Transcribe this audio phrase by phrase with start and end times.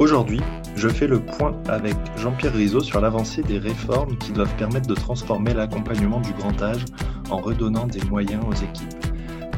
[0.00, 0.40] Aujourd'hui,
[0.74, 4.94] je fais le point avec Jean-Pierre Rizot sur l'avancée des réformes qui doivent permettre de
[4.94, 6.84] transformer l'accompagnement du grand âge
[7.30, 8.88] en redonnant des moyens aux équipes.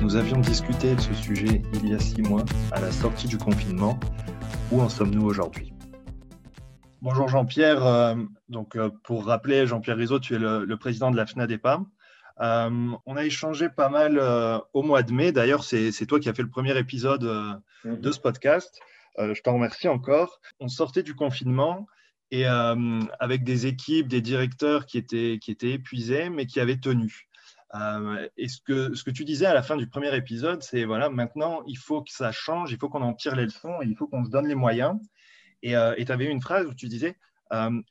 [0.03, 3.39] Nous avions discuté de ce sujet il y a six mois, à la sortie du
[3.39, 3.99] confinement.
[4.71, 5.73] Où en sommes-nous aujourd'hui?
[7.01, 7.87] Bonjour Jean-Pierre.
[7.87, 8.17] Euh,
[8.51, 11.81] donc, euh, pour rappeler, Jean-Pierre Rizot, tu es le, président de la FNADEPA.
[12.41, 15.33] Euh, on a échangé pas mal euh, au mois de mai.
[15.33, 18.01] D'ailleurs, c'est toi qui as fait le premier épisode euh, mhm.
[18.01, 18.79] de ce podcast.
[19.19, 20.41] Je t'en remercie encore.
[20.61, 21.87] On sortait du confinement
[22.31, 27.29] et avec des équipes, des directeurs qui étaient, qui étaient épuisés, mais qui avaient tenu.
[28.37, 31.09] et ce que, ce que tu disais à la fin du premier épisode, c'est voilà,
[31.09, 33.97] maintenant, il faut que ça change, il faut qu'on en tire les leçons, et il
[33.97, 34.99] faut qu'on se donne les moyens.
[35.63, 37.17] Et tu avais une phrase où tu disais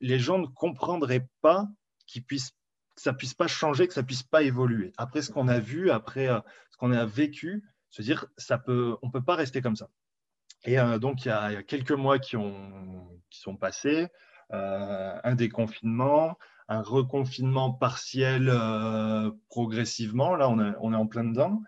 [0.02, 1.68] les gens ne comprendraient pas
[2.08, 2.52] qu'ils puissent
[2.96, 4.94] que ça puisse pas changer, que ça puisse pas évoluer.
[4.98, 6.40] Après ce qu'on a vu, après euh,
[6.72, 9.90] ce qu'on a vécu, se dire ça peut, on peut pas rester comme ça.
[10.66, 14.08] Et euh, donc il y, a, quelques mois qui, ont, qui sont passés,
[14.54, 18.52] euh, un déconfinement, un reconfinement partiel
[19.50, 20.36] progressivement.
[20.36, 21.62] Là, on, on, est en plein dedans.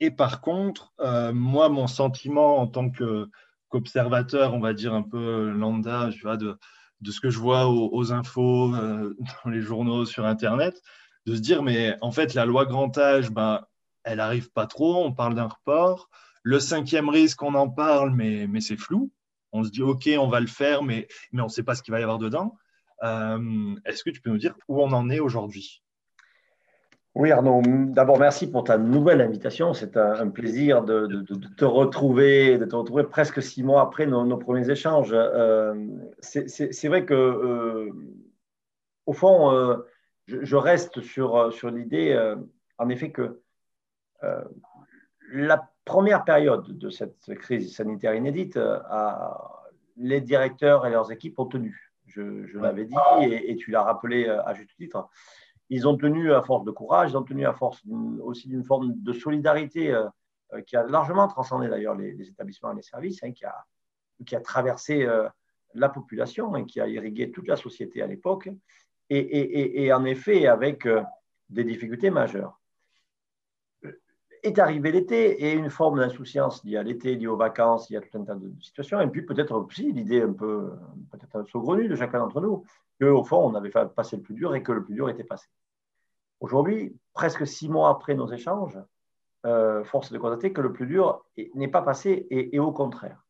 [0.00, 0.92] et par contre,
[1.34, 6.58] moi, mon sentiment en tant qu'observateur, on va dire un peu lambda, de,
[7.02, 10.80] de ce que je vois aux, infos, euh, dans les journaux, sur Internet,
[11.26, 13.60] de se dire, mais en fait, la loi grand âge, ben,
[14.04, 16.08] elle n'arrive pas trop, on parle d'un report.
[16.42, 19.10] Le cinquième risque, on en parle, mais, mais c'est flou.
[19.52, 21.82] On se dit, OK, on va le faire, mais, mais on ne sait pas ce
[21.82, 22.56] qu'il va y avoir dedans.
[23.02, 25.82] Euh, est-ce que tu peux nous dire où on en est aujourd'hui?
[27.14, 29.74] Oui, Arnaud, d'abord, merci pour ta nouvelle invitation.
[29.74, 31.24] C'est un, plaisir de,
[31.58, 35.12] te retrouver, de te retrouver presque six mois après nos, premiers échanges.
[35.12, 35.74] Euh,
[36.20, 37.90] c'est vrai que, euh,
[39.04, 39.76] au fond, euh,
[40.26, 42.34] je, reste sur, sur l'idée,
[42.78, 43.42] en effet, que
[45.32, 48.58] la première période de cette crise sanitaire inédite,
[49.96, 51.92] les directeurs et leurs équipes ont tenu.
[52.06, 55.08] Je, l'avais dit et, et tu l'as rappelé à juste titre
[55.72, 57.82] ils ont tenu à force de courage, ils ont tenu à force
[58.20, 60.06] aussi d'une forme de solidarité euh,
[60.52, 63.54] euh, qui a largement transcendé d'ailleurs les, établissements et les services, hein, qui, a,
[64.26, 65.26] qui, a, traversé euh,
[65.72, 68.50] la population et qui a irrigué toute la société à l'époque,
[69.08, 70.88] et, et, en effet avec
[71.50, 72.58] des difficultés majeures.
[74.42, 77.96] Est arrivé l'été et une forme d'insouciance liée à l'été, liée aux vacances, il y
[77.96, 80.72] a tout un tas de situations, et puis peut-être aussi l'idée un peu
[81.12, 82.64] peut-être saugrenue de chacun d'entre nous
[83.00, 85.46] qu'au fond on avait passé le plus dur et que le plus dur était passé.
[86.40, 88.76] Aujourd'hui, presque six mois après nos échanges,
[89.46, 91.24] euh, force est de constater que le plus dur
[91.54, 93.24] n'est pas passé et, au contraire.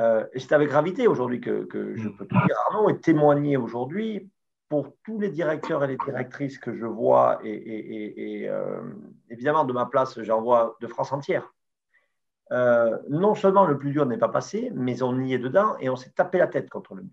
[0.00, 4.28] Euh, et c'est avec gravité aujourd'hui que, je peux te dire, Arnaud, et témoigner aujourd'hui
[4.68, 8.82] pour tous les directeurs et les directrices que je vois, et, euh,
[9.30, 11.52] évidemment de ma place, j'en vois de France entière.
[12.50, 15.96] non seulement le plus dur n'est pas passé, mais on y est dedans et on
[15.96, 17.12] s'est tapé la tête contre le mur.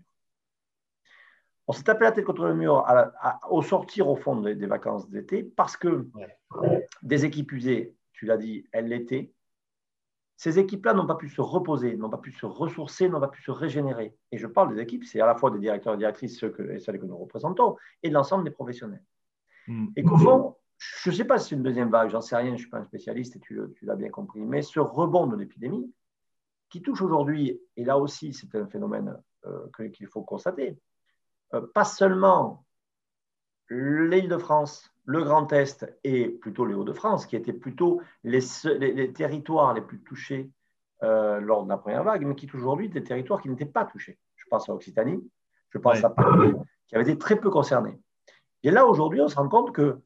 [1.66, 2.84] On s'est tapé la tête contre le mur
[3.48, 6.06] au sortir au fond des, vacances d'été parce que
[7.02, 9.32] des équipes usées, tu l'as dit, elles l'étaient.
[10.36, 13.42] Ces équipes-là n'ont pas pu se reposer, n'ont pas pu se ressourcer, n'ont pas pu
[13.42, 14.16] se régénérer.
[14.32, 16.78] Et je parle des équipes, c'est à la fois des directeurs et directrices, ceux que,
[16.78, 19.04] celles que nous représentons, et de l'ensemble des professionnels.
[19.68, 19.86] Hmm.
[19.96, 22.48] Et qu'au fond, je ne sais pas si c'est une deuxième vague, j'en sais rien,
[22.48, 25.36] je ne suis pas un spécialiste et tu, l'as bien compris, mais ce rebond de
[25.36, 25.92] l'épidémie
[26.68, 29.16] qui touche aujourd'hui, et là aussi c'est un phénomène
[29.46, 30.76] euh, qu'il faut constater,
[31.54, 32.64] euh, pas seulement
[33.70, 38.40] l'île de France, le Grand Est et plutôt les Hauts-de-France, qui étaient plutôt les,
[39.12, 40.50] territoires les plus touchés
[41.02, 43.84] euh, lors de la première vague, mais qui sont aujourd'hui des territoires qui n'étaient pas
[43.84, 44.18] touchés.
[44.36, 45.22] Je pense à Occitanie,
[45.70, 46.52] je pense à Paris,
[46.88, 47.98] qui avait été très peu concernés.
[48.62, 49.98] Et là, aujourd'hui, on se rend compte que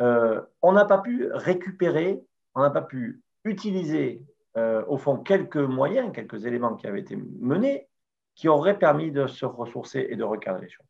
[0.00, 2.22] euh, on n'a pas pu récupérer,
[2.54, 4.22] on n'a pas pu utiliser,
[4.54, 7.88] au fond, quelques moyens, quelques éléments qui avaient été menés,
[8.34, 10.86] qui auraient permis de se ressourcer et de recadrer les choses.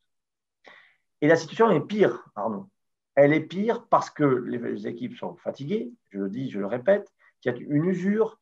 [1.21, 2.67] Et la situation est pire, Arnaud.
[3.15, 7.13] Elle est pire parce que les équipes sont fatiguées, je le dis, je le répète,
[7.41, 8.39] qu'il y a une usure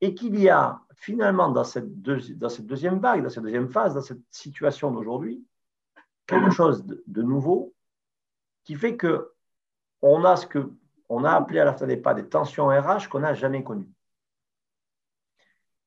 [0.00, 4.22] et qu'il y a finalement dans cette, deuxième vague, dans cette deuxième phase, dans cette
[4.30, 5.44] situation d'aujourd'hui,
[6.26, 7.74] quelque chose de, nouveau
[8.64, 9.32] qui fait que
[10.02, 10.70] on a ce que
[11.08, 13.88] on a appelé à la fin des pas des tensions RH qu'on n'a jamais connues.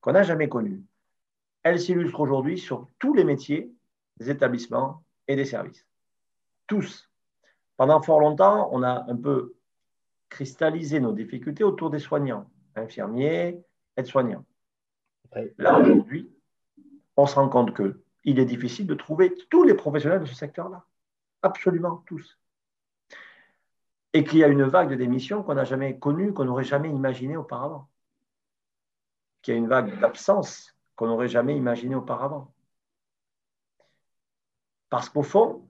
[0.02, 0.84] Qu'on n'a jamais connues.
[1.64, 3.74] elle s'illustre aujourd'hui sur tous les métiers
[4.18, 5.86] des établissements et des services.
[6.68, 7.09] Tous.
[7.80, 9.56] Pendant fort longtemps, on a un peu
[10.28, 12.46] cristallisé nos difficultés autour des soignants,
[12.76, 13.64] infirmiers,
[13.96, 14.44] aides-soignants.
[15.58, 16.30] Là, aujourd'hui,
[17.16, 20.84] on se rend compte qu'il est difficile de trouver tous les professionnels de ce secteur-là.
[21.42, 22.38] Absolument tous.
[24.12, 26.90] Et qu'il y a une vague de démissions qu'on n'a jamais connue, qu'on n'aurait jamais
[26.90, 27.88] imaginée auparavant.
[29.42, 32.54] Qu'il y a une vague d'absence qu'on n'aurait jamais imaginée auparavant.
[34.90, 35.66] Parce qu'au fond,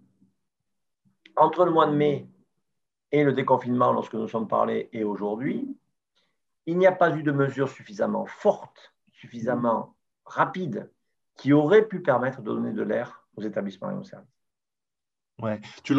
[1.39, 2.27] entre le mois de mai
[3.12, 5.75] et le déconfinement, lorsque nous sommes parlés, et aujourd'hui,
[6.65, 9.95] il n'y a pas eu de mesures suffisamment fortes, suffisamment
[10.25, 10.91] rapides,
[11.36, 14.30] qui auraient pu permettre de donner de l'air aux établissements et aux services.
[15.41, 15.62] Ouais.
[15.83, 15.97] Tu,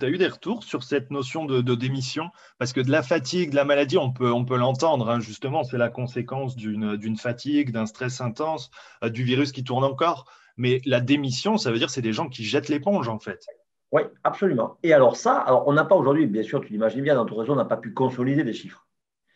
[0.00, 2.30] as eu des retours sur cette notion de, démission?
[2.58, 5.90] Parce que de la fatigue, de la maladie, on peut, l'entendre, hein, justement, c'est la
[5.90, 8.70] conséquence d'une fatigue, d'un stress intense,
[9.02, 10.30] euh, du virus qui tourne encore.
[10.56, 13.44] Mais la démission, ça veut dire que c'est des gens qui jettent l'éponge, en fait.
[13.92, 14.76] Oui, absolument.
[14.82, 17.36] Et alors ça, alors on n'a pas aujourd'hui, bien sûr, tu l'imagines bien, dans notre
[17.36, 18.86] réseau, on n'a pas pu consolider des chiffres.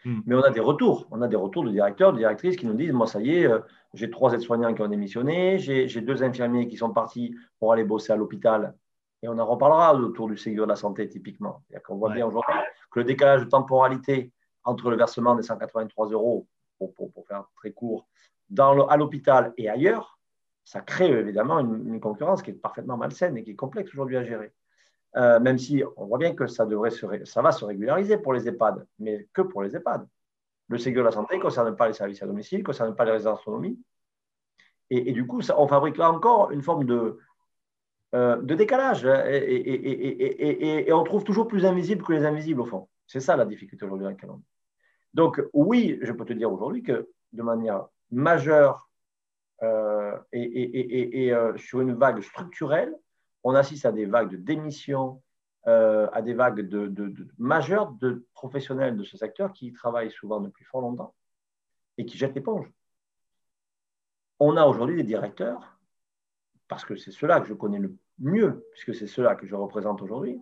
[0.04, 0.20] Hmm.
[0.26, 1.06] Mais on a des retours.
[1.10, 3.46] On a des retours de directeurs, de directrices qui nous disent, moi, ça y est,
[3.46, 3.60] euh,
[3.94, 8.12] j'ai trois aides-soignants qui ont démissionné, j'ai deux infirmiers qui sont partis pour aller bosser
[8.12, 8.74] à l'hôpital
[9.22, 11.62] et on en reparlera autour du Ségur de la santé, typiquement.
[11.88, 12.54] On voit bien aujourd'hui
[12.90, 14.32] que le décalage de temporalité
[14.64, 16.46] entre le versement des 183 euros,
[16.78, 16.92] pour,
[17.26, 18.06] faire très court,
[18.48, 20.17] dans à l'hôpital et ailleurs,
[20.68, 24.22] ça crée évidemment une, concurrence qui est parfaitement malsaine et qui est complexe aujourd'hui à
[24.22, 24.52] gérer.
[25.16, 28.46] Euh, même si on voit bien que ça, devrait ça va se régulariser pour les
[28.46, 30.06] EHPAD, mais que pour les EHPAD.
[30.68, 33.06] Le Ségur de la santé ne concerne pas les services à domicile, ne concerne pas
[33.06, 33.80] les résidences autonomie.
[34.90, 37.18] Et, et, du coup, ça, on fabrique là encore une forme de,
[38.14, 39.06] euh, de décalage.
[39.06, 42.88] Hein, et, on trouve toujours plus invisible que les invisibles, au fond.
[43.06, 44.28] C'est ça la difficulté aujourd'hui avec la
[45.14, 48.87] Donc, oui, je peux te dire aujourd'hui que de manière majeure
[49.62, 52.94] euh, et, euh, sur une vague structurelle,
[53.44, 55.22] on assiste à des vagues de démission,
[55.66, 60.80] à des vagues de, majeures de professionnels de ce secteur qui travaillent souvent depuis fort
[60.80, 61.14] longtemps
[61.98, 62.72] et qui jettent l'éponge.
[64.40, 65.78] On a aujourd'hui des directeurs
[66.68, 70.02] parce que c'est ceux-là que je connais le mieux, puisque c'est ceux-là que je représente
[70.02, 70.40] aujourd'hui,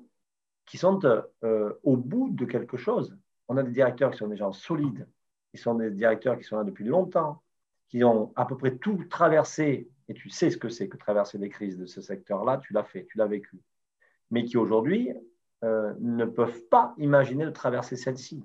[0.66, 1.00] qui sont
[1.44, 3.16] euh, au bout de quelque chose.
[3.48, 5.08] On a des directeurs qui sont des gens solides,
[5.52, 7.42] qui sont des directeurs qui sont là depuis longtemps,
[7.88, 11.38] qui ont à peu près tout traversé, et tu sais ce que c'est que traverser
[11.38, 13.60] des crises de ce secteur-là, tu l'as fait, tu l'as vécu,
[14.30, 15.12] mais qui aujourd'hui
[15.64, 18.44] euh, ne peuvent pas imaginer de traverser celle-ci.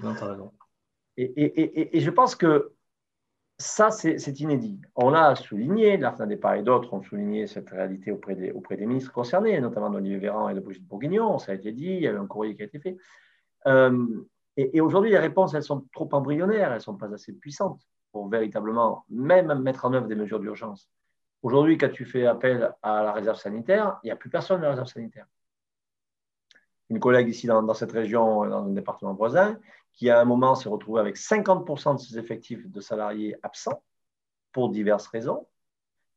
[0.00, 0.52] Non, tu as raison.
[1.16, 2.72] Et, et, et, je pense que
[3.58, 4.80] ça, c'est inédit.
[4.94, 8.86] On l'a souligné, la FNADEPA et d'autres ont souligné cette réalité auprès des, auprès des
[8.86, 12.06] ministres concernés, notamment d'Olivier Véran et de Brigitte Bourguignon, ça a été dit, il y
[12.06, 12.96] a eu un courrier qui a été fait.
[13.66, 14.24] Euh,
[14.60, 18.28] et, aujourd'hui, les réponses, elles sont trop embryonnaires, elles ne sont pas assez puissantes pour
[18.28, 20.90] véritablement même mettre en œuvre des mesures d'urgence.
[21.42, 24.64] Aujourd'hui, quand tu fais appel à la réserve sanitaire, il n'y a plus personne de
[24.64, 25.26] la réserve sanitaire.
[26.90, 29.56] Une collègue ici dans, dans cette région, dans un département voisin,
[29.92, 33.84] qui à un moment s'est retrouvé avec 50% de ses effectifs de salariés absents
[34.50, 35.46] pour diverses raisons.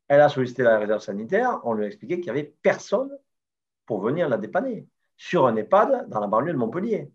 [0.07, 3.11] Elle a sollicité la réserve sanitaire, on lui a expliqué qu'il n'y avait personne
[3.85, 7.11] pour venir la dépanner sur un EHPAD dans la banlieue de Montpellier.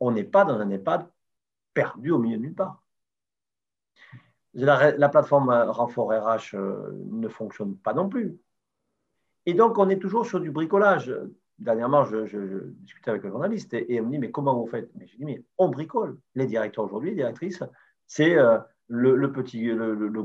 [0.00, 1.06] On n'est pas dans un EHPAD
[1.74, 2.82] perdu au milieu de nulle part.
[4.54, 8.36] La, plateforme Renfort RH euh, ne fonctionne pas non plus.
[9.46, 11.14] Et donc, on est toujours sur du bricolage
[11.60, 14.90] dernièrement, je, discutais avec un journaliste et, on me dit Mais comment vous faites?
[14.96, 16.18] Mais je dis Mais on bricole.
[16.34, 17.62] Les directeurs aujourd'hui, les directrices,
[18.06, 18.58] c'est euh,
[18.88, 19.70] le, petit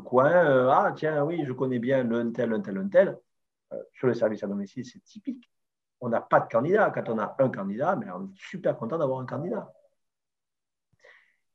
[0.04, 0.32] coin.
[0.32, 3.18] Euh, ah, tiens, oui, je connais bien le tel, un tel, un tel.
[3.74, 5.52] Euh, sur les services à domicile, c'est typique.
[6.02, 6.92] On n'a pas de candidat.
[6.92, 9.72] Quand on a un candidat, mais on est super content d'avoir un candidat.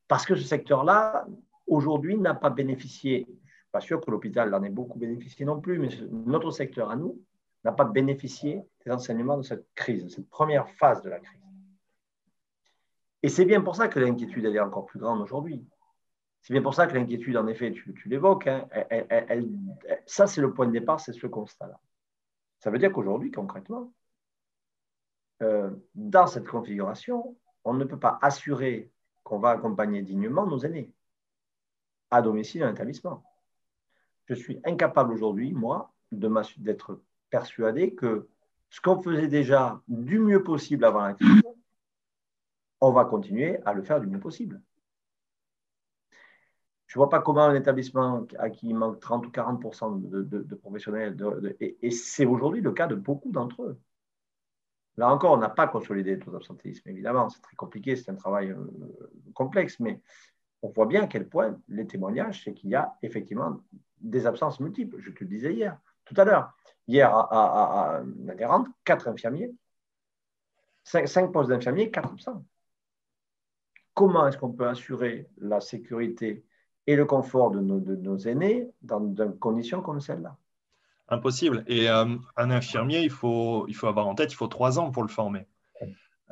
[0.09, 1.27] Parce que ce secteur-là,
[1.67, 3.27] aujourd'hui, n'a pas bénéficié.
[3.27, 6.51] Je ne suis pas sûr que l'hôpital en ait beaucoup bénéficié non plus, mais notre
[6.51, 7.21] secteur à nous,
[7.65, 11.41] n'a pas bénéficié des enseignements de cette crise, de cette première phase de la crise.
[13.23, 15.65] Et c'est bien pour ça que l'inquiétude est encore plus grande aujourd'hui.
[16.41, 18.67] C'est bien pour ça que l'inquiétude, en effet, tu, l'évoques, hein,
[20.07, 21.79] ça c'est le point de départ, c'est ce constat-là.
[22.61, 23.93] Ça veut dire qu'aujourd'hui, concrètement,
[25.43, 28.91] euh, dans cette configuration, on ne peut pas assurer
[29.23, 30.93] qu'on va accompagner dignement nos aînés
[32.11, 33.23] à domicile en établissement.
[34.27, 38.29] Je suis incapable aujourd'hui, moi, d'être persuadé que
[38.69, 41.43] ce qu'on faisait déjà du mieux possible avant la crise,
[42.81, 44.61] on va continuer à le faire du mieux possible.
[46.87, 50.55] Je ne vois pas comment un établissement à qui il manque 30 ou 40 de,
[50.57, 51.17] professionnels,
[51.61, 53.81] et, c'est aujourd'hui le cas de beaucoup d'entre eux.
[55.01, 58.17] Là encore, on n'a pas consolidé le taux d'absentéisme, évidemment, c'est très compliqué, c'est un
[58.17, 58.59] travail euh,
[59.33, 60.03] complexe, mais
[60.61, 63.63] on voit bien à quel point les témoignages, c'est qu'il y a effectivement
[63.99, 65.01] des absences multiples.
[65.01, 66.53] Je te le disais hier, tout à l'heure.
[66.87, 69.51] Hier, à, à, à quatre infirmiers,
[70.85, 72.45] cinq, postes d'infirmiers, quatre absents.
[73.95, 76.45] Comment est-ce qu'on peut assurer la sécurité
[76.87, 80.37] et le confort de nos, aînés dans des conditions comme celle-là?
[81.11, 81.65] Impossible.
[81.67, 84.91] Et euh, un infirmier, il faut, il faut avoir en tête, il faut trois ans
[84.91, 85.47] pour le former.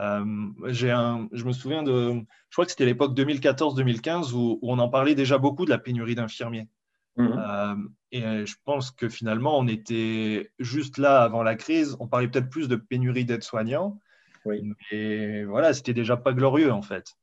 [0.01, 0.25] Euh,
[0.65, 5.17] un, je me souviens de, je crois que c'était l'époque 2014-2015 où, on en parlait
[5.17, 6.69] déjà beaucoup de la pénurie d'infirmiers.
[7.17, 7.35] Mhm.
[7.37, 7.75] Euh,
[8.13, 11.97] et je pense que finalement, on était juste là avant la crise.
[11.99, 14.01] On parlait peut-être plus de pénurie d'aides-soignants.
[14.45, 14.63] Oui.
[14.93, 17.17] Mais voilà, c'était déjà pas glorieux en fait.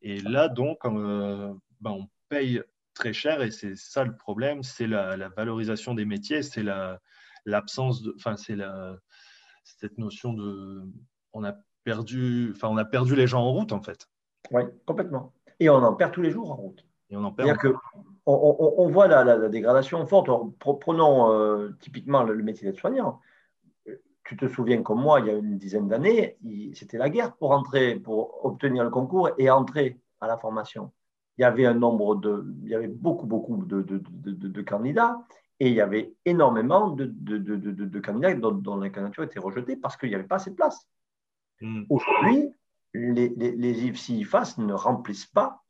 [0.00, 2.62] Et là, donc, euh, ben, on paye
[2.94, 6.64] très cher et c'est ça le problème, c'est la, valorisation des métiers, c'est
[7.46, 8.56] l'absence de, enfin, c'est
[9.64, 10.82] cette notion de,
[11.32, 14.08] on a perdu, enfin, on a perdu les gens en route, en fait.
[14.50, 15.32] Oui, complètement.
[15.60, 16.84] Et on en perd tous les jours en route.
[17.10, 17.58] Et on en perd.
[17.58, 17.74] Que
[18.26, 20.28] on, voit la, dégradation forte.
[20.80, 23.20] Prenons euh, typiquement le, métier d'aide-soignant.
[24.24, 26.38] Tu te souviens comme moi, il y a une dizaine d'années,
[26.74, 30.92] c'était la guerre pour entrer, pour obtenir le concours et entrer à la formation.
[31.38, 35.18] Il y avait un nombre de, il y avait beaucoup, beaucoup de, de, candidats
[35.60, 40.10] et il y avait énormément de, candidats dont, dont la candidature était rejetée parce qu'il
[40.10, 40.86] n'y avait pas assez de place.
[41.60, 41.84] Mm.
[41.88, 42.54] Aujourd'hui,
[42.94, 45.62] les, les, les IFSI-IFAS ne remplissent pas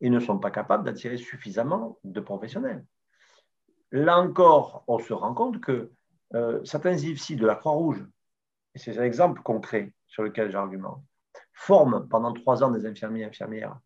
[0.00, 2.84] et ne sont pas capables d'attirer suffisamment de professionnels.
[3.92, 5.90] Là encore, on se rend compte que
[6.34, 8.04] euh, certains IFSI de la Croix-Rouge,
[8.74, 11.02] et c'est un exemple concret sur lequel j'argumente,
[11.52, 13.78] forment pendant trois ans des infirmiers et infirmières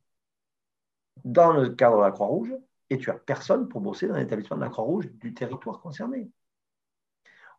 [1.25, 2.55] dans le cadre de la Croix-Rouge
[2.91, 6.31] et tu as personne pour bosser dans l'établissement de la Croix-Rouge du territoire concerné.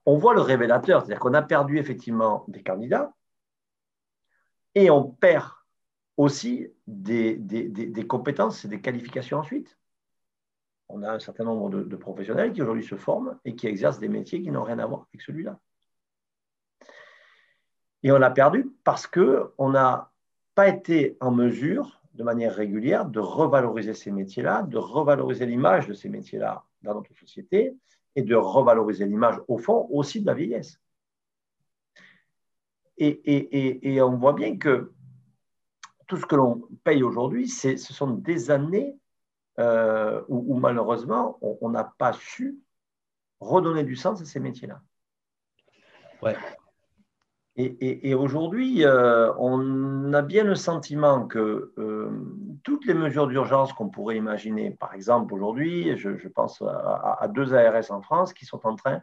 [0.05, 3.13] On voit le révélateur, c'est-à-dire qu'on a perdu effectivement des candidats,
[4.75, 5.51] et on perd
[6.17, 9.77] aussi des, compétences et des qualifications ensuite.
[10.87, 14.09] On a un certain nombre de, professionnels qui aujourd'hui se forment et qui exercent des
[14.09, 15.59] métiers qui n'ont rien à voir avec celui-là.
[18.03, 20.11] Et on l'a perdu parce qu'on n'a
[20.53, 25.93] pas été en mesure, de manière régulière, de revaloriser ces métiers-là, de revaloriser l'image de
[25.93, 27.75] ces métiers-là dans notre société
[28.15, 30.79] et de revaloriser l'image, au fond, aussi de la vieillesse.
[32.97, 34.93] Et, on voit bien que
[36.07, 38.97] tout ce que l'on paye aujourd'hui, ce sont des années
[39.59, 42.57] euh, où, malheureusement, on n'a pas su
[43.41, 44.81] redonner du sens à ces métiers-là.
[46.21, 46.35] Ouais.
[47.57, 52.09] Et, aujourd'hui, euh, on a bien le sentiment que euh,
[52.63, 57.91] toutes les mesures d'urgence qu'on pourrait imaginer, par exemple aujourd'hui, je, pense à, deux ARS
[57.91, 59.01] en France qui sont en train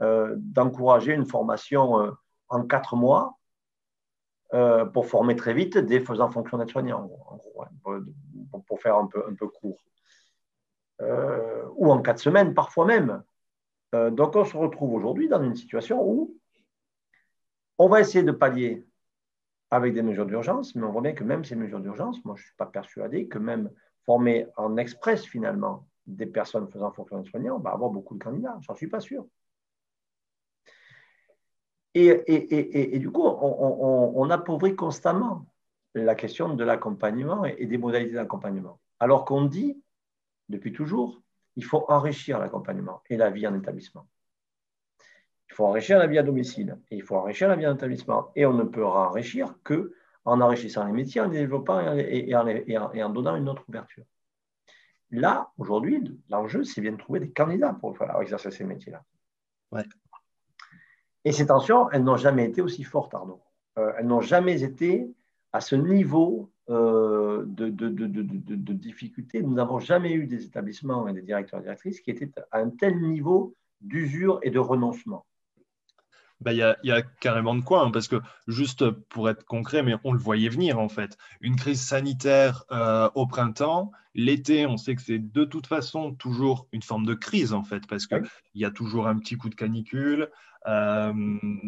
[0.00, 2.12] d'encourager une formation
[2.50, 3.38] en quatre mois
[4.54, 7.10] euh, pour former très vite des faisant fonction d'aide-soignant,
[8.66, 9.78] pour, faire un peu, un peu court.
[11.02, 13.22] Euh, ou en quatre semaines, parfois même.
[13.94, 16.37] Euh, donc on se retrouve aujourd'hui dans une situation où
[17.78, 18.84] on va essayer de pallier
[19.70, 22.42] avec des mesures d'urgence, mais on voit bien que même ces mesures d'urgence, moi je
[22.42, 23.70] ne suis pas persuadé que même
[24.04, 28.56] former en express finalement des personnes faisant fonction d'aide-soignant, on va avoir beaucoup de candidats,
[28.62, 29.26] j'en suis pas sûr.
[31.94, 35.46] Et, du coup, on, appauvrit constamment
[35.94, 38.78] la question de l'accompagnement et, des modalités d'accompagnement.
[39.00, 39.82] Alors qu'on dit,
[40.48, 41.20] depuis toujours,
[41.56, 44.06] il faut enrichir l'accompagnement et la vie en établissement.
[45.50, 48.30] Il faut enrichir la vie à domicile et il faut enrichir la vie en établissement.
[48.36, 53.10] Et on ne peut enrichir que en enrichissant les métiers, en les développant et, en,
[53.10, 54.04] donnant une autre ouverture.
[55.10, 59.02] Là, aujourd'hui, l'enjeu, c'est bien de trouver des candidats pour exercer ces métiers-là.
[59.72, 59.84] Ouais.
[61.24, 63.40] Et ces tensions, elles n'ont jamais été aussi fortes, Arnaud.
[63.78, 65.10] Euh, elles n'ont jamais été
[65.52, 69.42] à ce niveau euh, de, de, difficulté.
[69.42, 72.68] Nous n'avons jamais eu des établissements et des directeurs et directrices qui étaient à un
[72.68, 75.24] tel niveau d'usure et de renoncement.
[76.40, 79.94] Bah, il y, a, carrément de quoi, hein, parce que juste pour être concret, mais
[80.04, 81.18] on le voyait venir en fait.
[81.40, 86.68] Une crise sanitaire euh, au printemps, l'été, on sait que c'est de toute façon toujours
[86.70, 88.22] une forme de crise en fait, parce qu'il
[88.54, 90.30] il y a toujours un petit coup de canicule,
[90.66, 91.12] euh,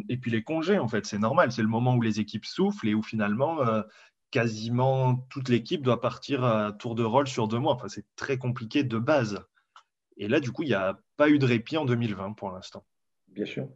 [0.09, 2.89] et puis les congés en fait, c'est normal, c'est le moment où les équipes soufflent
[2.89, 3.83] et où finalement euh,
[4.31, 7.75] quasiment toute l'équipe doit partir à tour de rôle sur deux mois.
[7.75, 9.45] Enfin, c'est très compliqué de base.
[10.17, 12.85] Et là, du coup, il n'y a pas eu de répit en 2020 pour l'instant.
[13.29, 13.69] Bien sûr.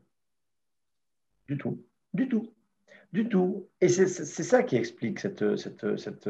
[1.48, 1.82] Du tout.
[2.12, 2.52] Du tout.
[3.12, 3.68] Du tout.
[3.80, 6.28] Et c'est ça qui explique cette, cette, cette,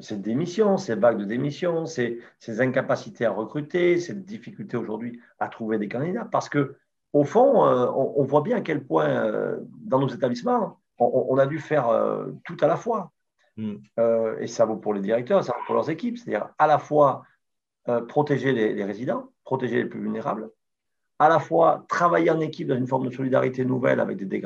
[0.00, 5.48] cette, démission, ces vagues de démission, ces, ces, incapacités à recruter, cette difficulté aujourd'hui à
[5.48, 6.24] trouver des candidats.
[6.24, 6.74] Parce que,
[7.12, 11.46] au fond, euh, on, voit bien à quel point, euh, dans nos établissements, on, a
[11.46, 13.12] dû faire euh, tout à la fois.
[13.56, 13.74] Mm.
[13.98, 16.18] Euh, et ça vaut pour les directeurs, ça vaut pour leurs équipes.
[16.18, 17.24] C'est-à-dire à la fois
[17.88, 20.50] euh, protéger les, résidents, protéger les plus vulnérables,
[21.18, 24.42] à la fois travailler en équipe dans une forme de solidarité nouvelle avec des,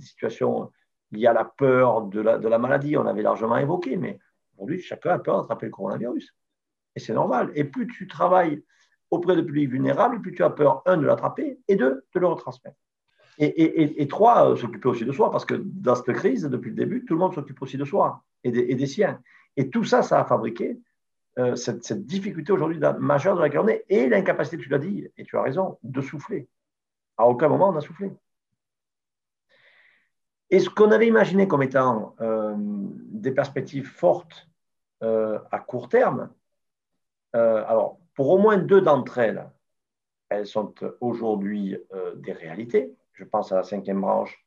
[0.00, 0.70] situations
[1.10, 4.18] liées à la peur de la, maladie, on avait largement évoqué, mais
[4.56, 6.34] aujourd'hui, chacun a peur d'attraper le coronavirus.
[6.94, 7.50] Et c'est normal.
[7.54, 8.62] Et plus tu travailles
[9.10, 12.26] auprès de publics vulnérables, plus tu as peur, un, de l'attraper, et deux, de le
[12.26, 12.76] retransmettre.
[13.38, 17.04] Et, trois, euh, s'occuper aussi de soi, parce que dans cette crise, depuis le début,
[17.04, 19.20] tout le monde s'occupe aussi de soi et des, siens.
[19.56, 20.78] Et tout ça, ça a fabriqué
[21.38, 25.36] euh, cette, difficulté aujourd'hui majeure de la journée et l'incapacité, tu l'as dit, et tu
[25.36, 26.48] as raison, de souffler.
[27.16, 28.12] À aucun moment, on a soufflé.
[30.50, 34.48] Et ce qu'on avait imaginé comme étant euh, des perspectives fortes
[35.04, 36.30] à court terme,
[37.32, 39.50] alors pour au moins deux d'entre elles,
[40.28, 41.76] elles sont aujourd'hui
[42.14, 44.44] des réalités je pense à la cinquième branche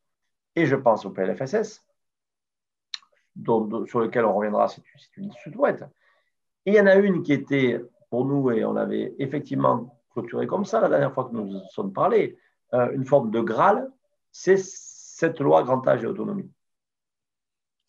[0.56, 1.86] et je pense au PLFSS,
[3.46, 5.84] sur lequel on reviendra si tu, si tu souhaites.
[6.66, 10.48] Et il y en a une qui était pour nous, et on l'avait effectivement clôturé
[10.48, 12.38] comme ça la dernière fois que nous nous sommes parlé,
[12.74, 13.92] euh, une forme de Graal,
[14.32, 16.50] c'est cette loi grand âge et autonomie.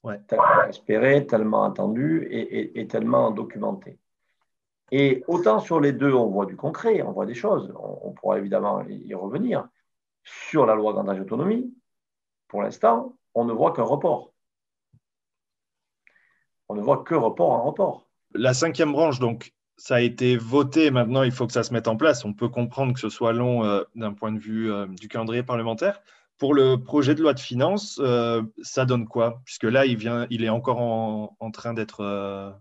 [0.02, 0.20] Ouais.
[0.28, 3.98] Tellement espérée, tellement attendue et, tellement documentée.
[4.92, 8.38] Et autant sur les deux, on voit du concret, on voit des choses, on pourra
[8.38, 9.68] évidemment y revenir,
[10.22, 11.74] sur la loi grand âge autonomie,
[12.48, 14.32] pour l'instant, on ne voit qu'un report.
[16.68, 18.05] On ne voit que report en report.
[18.36, 20.90] La cinquième branche, donc, ça a été voté.
[20.90, 22.24] Maintenant, il faut que ça se mette en place.
[22.24, 25.42] On peut comprendre que ce soit long euh, d'un point de vue euh, du calendrier
[25.42, 26.00] parlementaire.
[26.38, 29.40] Pour le projet de loi de finances, euh, ça donne quoi?
[29.44, 32.54] Puisque là, il, vient, il est encore en, train d'être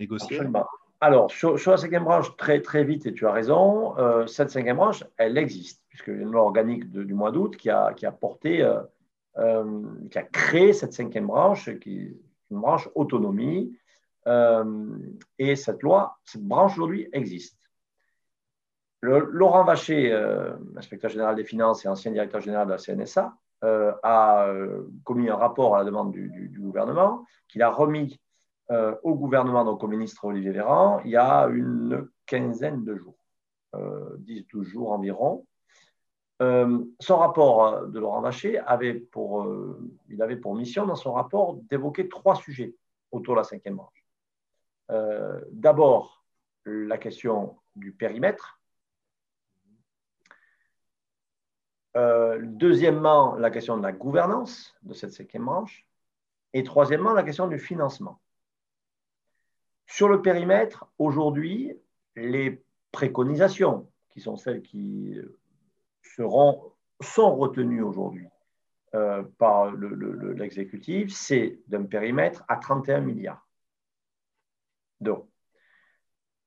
[0.00, 0.40] négocié.
[1.00, 3.94] Alors, sur, la cinquième branche, très, vite, et tu as raison,
[4.26, 8.10] cette cinquième branche, elle existe, puisque une loi organique du mois d'août qui a, a
[8.12, 8.68] porté,
[9.36, 12.16] qui a créé cette cinquième branche, qui est
[12.50, 13.72] une branche autonomie.
[14.26, 17.58] Et cette loi, cette branche aujourd'hui existe.
[19.02, 20.12] Laurent Vacher,
[20.76, 24.54] inspecteur général des finances et ancien directeur général de la CNSA, a
[25.04, 28.20] commis un rapport à la demande du, gouvernement qu'il a remis
[28.70, 33.18] euh, au gouvernement, donc au ministre Olivier Véran, il y a une quinzaine de jours,
[33.74, 35.46] euh, 10-12 jours environ.
[36.40, 41.12] Euh, son rapport de Laurent Vacher avait pour, euh, il avait pour mission dans son
[41.12, 42.74] rapport d'évoquer trois sujets
[43.10, 44.01] autour de la cinquième branche.
[45.50, 46.24] D'abord,
[46.64, 48.60] la question du périmètre.
[51.94, 55.86] deuxièmement, la question de la gouvernance de cette cinquième branche.
[56.54, 58.20] Et troisièmement, la question du financement.
[59.86, 61.76] Sur le périmètre, aujourd'hui,
[62.16, 65.16] les préconisations, qui sont celles qui
[66.02, 68.28] sont retenues aujourd'hui
[68.94, 73.46] euh, par l'exécutif, c'est d'un périmètre à 31 milliards
[75.02, 75.28] d'euros.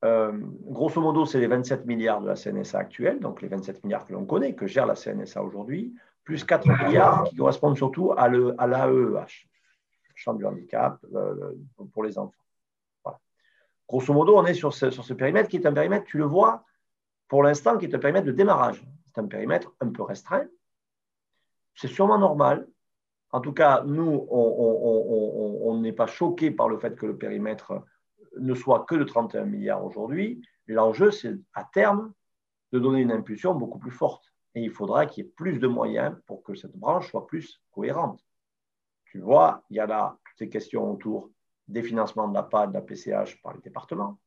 [0.04, 4.06] Euh, grosso modo, c'est les 27 milliards de la CNSA actuelle, donc les 27 milliards
[4.06, 8.28] que l'on connaît, que gère la CNSA aujourd'hui, plus 4 milliards qui correspondent surtout à
[8.28, 9.48] l'AEEH,
[10.16, 11.54] champ du handicap euh,
[11.94, 12.34] pour les enfants.
[13.88, 16.26] Grosso modo, on est sur ce, sur ce périmètre qui est un périmètre, tu le
[16.26, 16.66] vois,
[17.28, 18.84] pour l'instant, qui est un périmètre de démarrage.
[19.08, 20.46] C'est un périmètre un peu restreint.
[21.76, 22.68] C'est sûrement normal.
[23.32, 27.84] En tout cas, nous, on n'est pas choqué par le fait que le périmètre
[28.40, 30.42] ne soit que de 31 milliards aujourd'hui.
[30.68, 32.14] L'enjeu, c'est à terme
[32.72, 34.34] de donner une impulsion beaucoup plus forte.
[34.56, 37.62] Et il faudra qu'il y ait plus de moyens pour que cette branche soit plus
[37.72, 38.26] cohérente.
[39.06, 41.30] Tu vois, il y a là toutes ces questions autour
[41.68, 44.20] des financements de la PAD, de la PCH par les départements,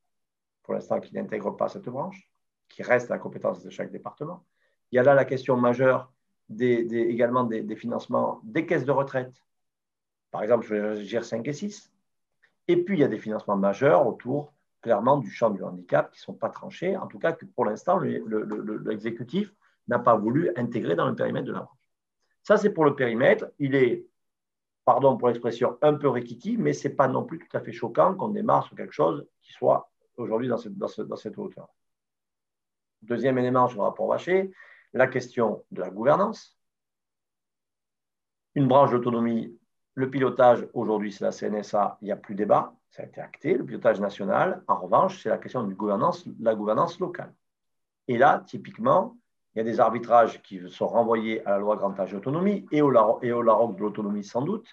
[0.63, 2.31] pour l'instant qui n'intègrent pas cette branche,
[2.69, 4.45] qui reste la compétence de chaque département.
[4.91, 6.13] Il y a là la question majeure
[6.59, 9.35] également des, financements des caisses de retraite,
[10.31, 11.93] par exemple sur les GIR 5 et 6.
[12.69, 14.53] Et puis, il y a des financements majeurs autour,
[14.83, 17.65] clairement, du champ du handicap qui ne sont pas tranchés, en tout cas que pour
[17.65, 19.53] l'instant, l'exécutif
[19.89, 21.79] n'a pas voulu intégrer dans le périmètre de la branche.
[22.43, 23.51] Ça, c'est pour le périmètre.
[23.59, 24.07] Il est
[24.89, 27.73] pardon pour l'expression, un peu rikiki, mais ce n'est pas non plus tout à fait
[27.73, 31.69] choquant qu'on démarre sur quelque chose qui soit aujourd'hui dans cette, dans, cette hauteur.
[33.03, 34.51] Deuxième élément sur le rapport Vacher,
[34.95, 36.59] la question de la gouvernance.
[38.55, 39.58] Une branche d'autonomie,
[39.99, 43.55] le pilotage, aujourd'hui c'est la CNSA, il n'y a plus débat, ça a été acté,
[43.55, 44.63] le pilotage national.
[44.69, 45.75] En revanche, c'est la question de
[46.41, 47.35] la gouvernance locale.
[48.07, 49.17] Et là, typiquement,
[49.53, 52.81] il y a des arbitrages qui sont renvoyés à la loi grand âge autonomie et
[52.81, 54.69] au, et au LAROC de l'autonomie sans doute,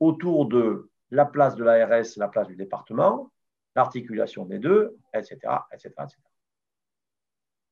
[0.00, 3.30] autour de la place de l'ARS, la place du département,
[3.76, 5.36] l'articulation des deux, etc.,
[5.74, 6.16] etc., etc.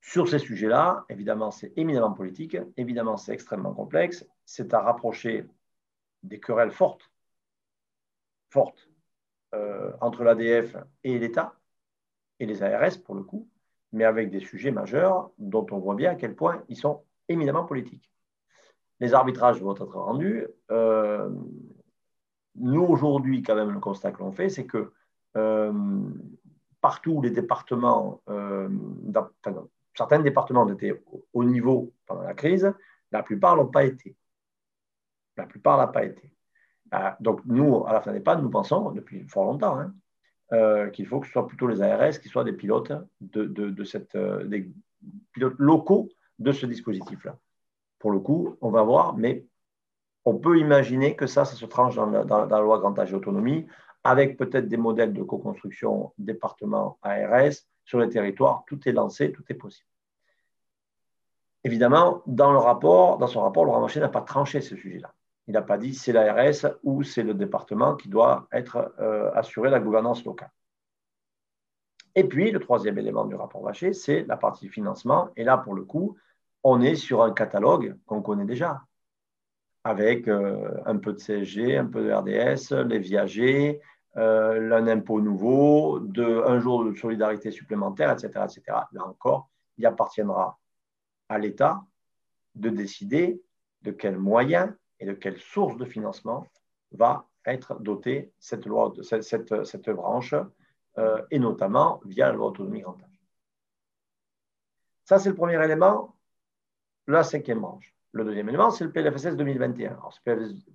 [0.03, 5.49] Sur ces sujets-là, évidemment, c'est éminemment politique, évidemment, c'est extrêmement complexe, c'est à rapprocher
[6.23, 7.11] des querelles fortes,
[8.51, 8.89] fortes,
[9.55, 11.55] euh, entre l'ADF et l'État,
[12.39, 13.49] et les ARS pour le coup,
[13.93, 17.65] mais avec des sujets majeurs dont on voit bien à quel point ils sont éminemment
[17.65, 18.11] politiques.
[19.01, 20.47] Les arbitrages vont être rendus.
[20.71, 21.31] Euh,
[22.55, 24.93] nous, aujourd'hui, quand même, le constat que l'on fait, c'est que
[25.37, 25.73] euh,
[26.81, 28.23] partout où les départements,
[29.97, 32.73] certains départements étaient au niveau pendant la crise,
[33.11, 34.17] la plupart l'ont pas été.
[35.37, 36.33] La plupart l'ont pas été.
[37.21, 39.95] donc, nous, à la fin des pannes, nous pensons, depuis fort longtemps, hein,
[40.53, 44.14] euh, qu'il faut que ce soit plutôt les ARS qui soient des pilotes, de, cette,
[44.16, 44.71] euh, des
[45.33, 47.38] pilotes locaux de ce dispositif-là.
[47.99, 49.47] Pour le coup, on va voir, mais
[50.27, 53.66] on peut imaginer que ça, ça se tranche dans la, loi grand âge et autonomie,
[54.05, 58.64] avec peut-être des modèles de co-construction département ARS sur les territoires.
[58.66, 59.88] Tout est lancé, tout est possible.
[61.64, 65.14] Évidemment, dans le rapport, dans son rapport, Laurent Marché n'a pas tranché ce sujet-là.
[65.49, 69.71] Il n'a pas dit c'est l'ARS ou c'est le département qui doit être euh, assuré
[69.71, 70.53] la gouvernance locale.
[72.15, 75.31] Et puis, le troisième élément du rapport Vacher, c'est la partie financement.
[75.37, 76.17] Et là, pour le coup,
[76.63, 78.83] on est sur un catalogue qu'on connaît déjà,
[79.85, 83.81] avec euh, un peu de CSG, un peu de RDS, les viagers,
[84.17, 88.63] euh, un impôt nouveau, un jour de solidarité supplémentaire, etc., etc.
[88.93, 90.59] Là encore, il appartiendra
[91.29, 91.83] à l'État
[92.55, 93.41] de décider
[93.81, 94.71] de quels moyens
[95.03, 96.47] et de quelle source de financement
[96.93, 100.35] va être dotée cette, loi, cette, cette, branche,
[100.99, 103.21] euh, et notamment via la loi autonomie grand âge.
[105.05, 106.17] Ça, c'est le premier élément,
[107.09, 107.93] la cinquième branche.
[108.12, 109.91] Le deuxième élément, c'est le PLFSS 2021.
[109.91, 110.21] Alors, ce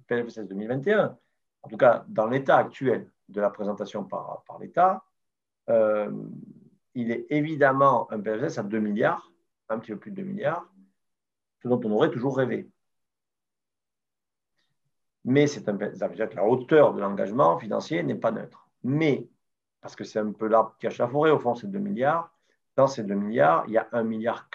[0.08, 1.18] PLFSS 2021,
[1.62, 5.06] en tout cas dans l'état actuel de la présentation par, par l'État,
[5.70, 6.12] euh,
[6.96, 9.32] il est évidemment un PLFSS à 2 milliards,
[9.70, 10.70] un petit peu plus de 2 milliards,
[11.64, 12.70] ce dont on aurait toujours rêvé
[15.28, 18.70] mais c'est un, ça veut dire que la hauteur de l'engagement financier n'est pas neutre.
[18.86, 19.28] Mais,
[19.82, 22.34] parce que c'est un peu l'arbre qui cache la forêt, au fond, c'est 2 milliards.
[22.78, 24.50] Dans ces 2 milliards, il y a 1,4 milliard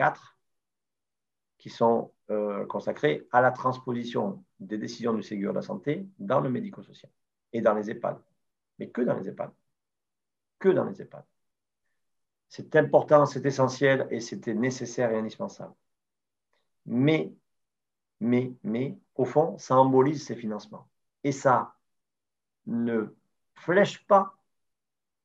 [1.58, 6.40] qui sont euh, consacrés à la transposition des décisions du Ségur de la santé dans
[6.40, 7.12] le médico-social
[7.52, 8.16] et dans les EHPAD.
[8.78, 9.50] Mais que dans les EHPAD.
[10.58, 11.24] Que dans les EHPAD.
[12.48, 15.74] C'est important, c'est essentiel et c'était nécessaire et indispensable.
[16.86, 17.34] Mais
[18.22, 20.88] mais, mais au fond, ça embolise ces financements.
[21.24, 21.74] Et ça
[22.66, 23.14] ne
[23.54, 24.36] flèche pas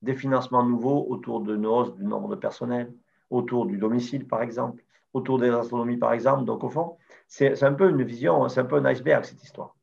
[0.02, 2.92] des financements nouveaux autour de nos hausses du nombre de personnel,
[3.30, 4.84] autour du domicile, par exemple,
[5.14, 6.44] autour des astronomies, par exemple.
[6.44, 9.76] Donc, au fond, c'est un peu une vision, c'est un peu un iceberg, cette histoire.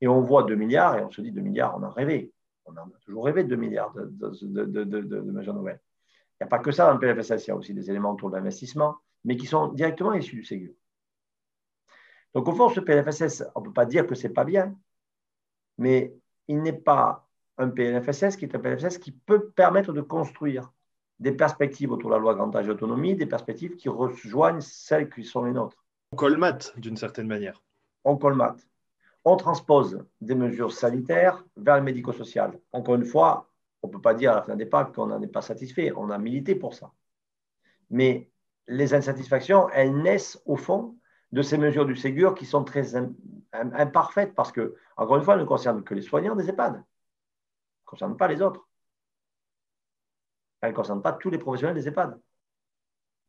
[0.00, 2.32] Et on voit 2 milliards et on se dit 2 milliards, on a rêvé.
[2.66, 5.80] On a toujours rêvé de 2 milliards de, de, de, nouvelles.
[6.34, 8.12] Il n'y a pas que ça dans le PLFSS, il y a aussi des éléments
[8.12, 10.72] autour de l'investissement, mais qui sont directement issus du Ségur.
[12.34, 14.76] Donc, au fond, ce PLFSS, on ne peut pas dire que ce n'est pas bien,
[15.78, 16.14] mais
[16.46, 20.72] il n'est pas un PLFSS qui est un PLFSS qui peut permettre de construire
[21.18, 25.10] des perspectives autour de la loi grand âge et autonomie, des perspectives qui rejoignent celles
[25.10, 25.84] qui sont les nôtres.
[26.12, 27.62] On colmate d'une certaine manière.
[28.04, 28.66] On colmate.
[29.24, 32.58] On transpose des mesures sanitaires vers le médico-social.
[32.72, 33.48] Encore une fois,
[33.82, 35.92] on ne peut pas dire à la fin des pas qu'on n'en est pas satisfait.
[35.96, 36.92] On a milité pour ça.
[37.90, 38.30] Mais
[38.68, 40.96] les insatisfactions, elles naissent au fond
[41.32, 42.94] de ces mesures du Ségur qui sont très
[43.52, 46.74] imparfaites parce que, encore une fois, elles ne concernent que les soignants des EHPAD.
[46.74, 48.66] Elles ne concernent pas les autres.
[50.60, 52.18] Elles ne concernent pas tous les professionnels des EHPAD.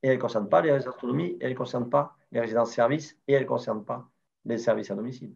[0.02, 3.34] Et elles ne concernent pas les astronomies, et elles ne concernent pas les résidences-services, et
[3.34, 4.10] elles ne concernent pas
[4.46, 5.36] les services à domicile.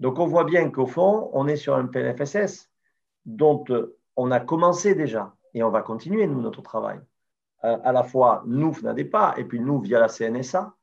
[0.00, 2.70] Donc on voit bien qu'au fond, on est sur un PLFSS
[3.24, 3.64] dont
[4.16, 7.00] on a commencé déjà, et on va continuer, nous, notre travail.
[7.64, 10.74] Euh, à la fois, nous, FNADEPA, et puis nous, via la CNSA,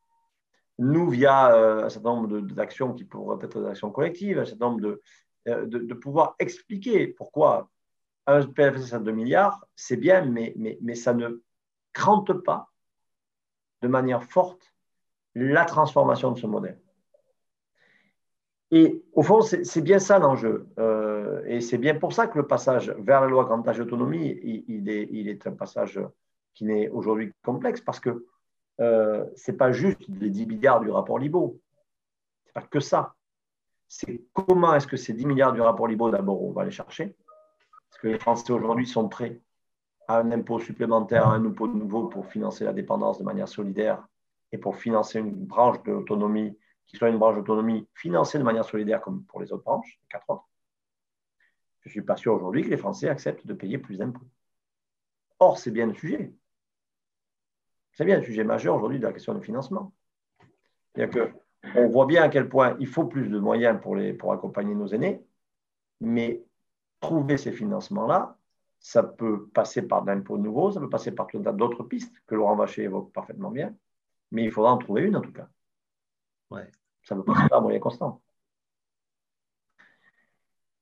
[0.78, 4.70] nous, via euh, un certain nombre d'actions qui pourraient être des actions collectives, un certain
[4.70, 5.00] nombre
[5.48, 7.70] euh, de, de, pouvoir expliquer pourquoi
[8.28, 11.42] un PLFSS à 2 milliards, c'est bien, mais, mais, mais ça ne
[11.94, 12.72] crante pas
[13.82, 14.74] de manière forte
[15.36, 16.80] la transformation de ce modèle.
[18.72, 20.68] Et au fond, c'est bien ça l'enjeu.
[20.80, 24.40] Euh, et c'est bien pour ça que le passage vers la loi grand âge autonomie,
[24.68, 26.00] il, est, il est un passage
[26.54, 28.26] qui n'est aujourd'hui complexe parce que
[28.82, 31.60] euh, ce n'est pas juste les 10 milliards du rapport Libo.
[32.44, 33.16] Ce n'est pas que ça.
[33.88, 37.16] C'est comment est-ce que ces 10 milliards du rapport Libo, d'abord, on va les chercher?
[37.90, 39.40] Parce que les Français aujourd'hui sont prêts
[40.08, 44.06] à un impôt supplémentaire, un impôt nouveau pour financer la dépendance de manière solidaire
[44.52, 46.58] et pour financer une branche d'autonomie
[46.88, 50.08] qui soit une branche d'autonomie financée de manière solidaire comme pour les autres branches, les
[50.08, 50.48] quatre autres.
[51.82, 54.26] Je ne suis pas sûr aujourd'hui que les Français acceptent de payer plus d'impôts.
[55.40, 56.34] Or, c'est bien le sujet.
[57.96, 59.94] C'est bien un sujet majeur aujourd'hui de la question du financement.
[60.94, 61.32] Que,
[61.76, 64.76] on voit bien à quel point il faut plus de moyens pour, les, pour accompagner
[64.76, 65.26] nos aînés,
[66.02, 66.44] mais
[67.00, 68.38] trouver ces financements-là,
[68.80, 71.84] ça peut passer par de l'impôt nouveau, ça peut passer par tout un tas d'autres
[71.84, 73.74] pistes que Laurent Vacher évoque parfaitement bien,
[74.32, 75.48] mais il faudra en trouver une en tout cas.
[76.52, 76.70] Ouais.
[77.04, 78.22] Ça ne peut passer par un moyen constant.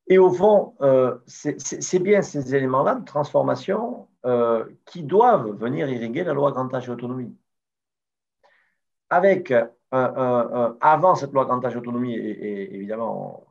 [0.07, 6.23] Et au fond, euh, c'est bien ces éléments-là de transformation euh, qui doivent venir irriguer
[6.23, 7.35] la loi grand âge et autonomie.
[9.09, 9.53] Avec,
[9.91, 13.45] avant cette loi grand âge et autonomie, et, évidemment,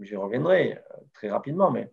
[0.00, 1.92] j'y reviendrai euh, très rapidement, mais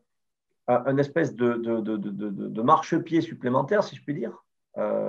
[0.67, 4.41] un espèce de, de, de, marchepied supplémentaire, si je puis dire,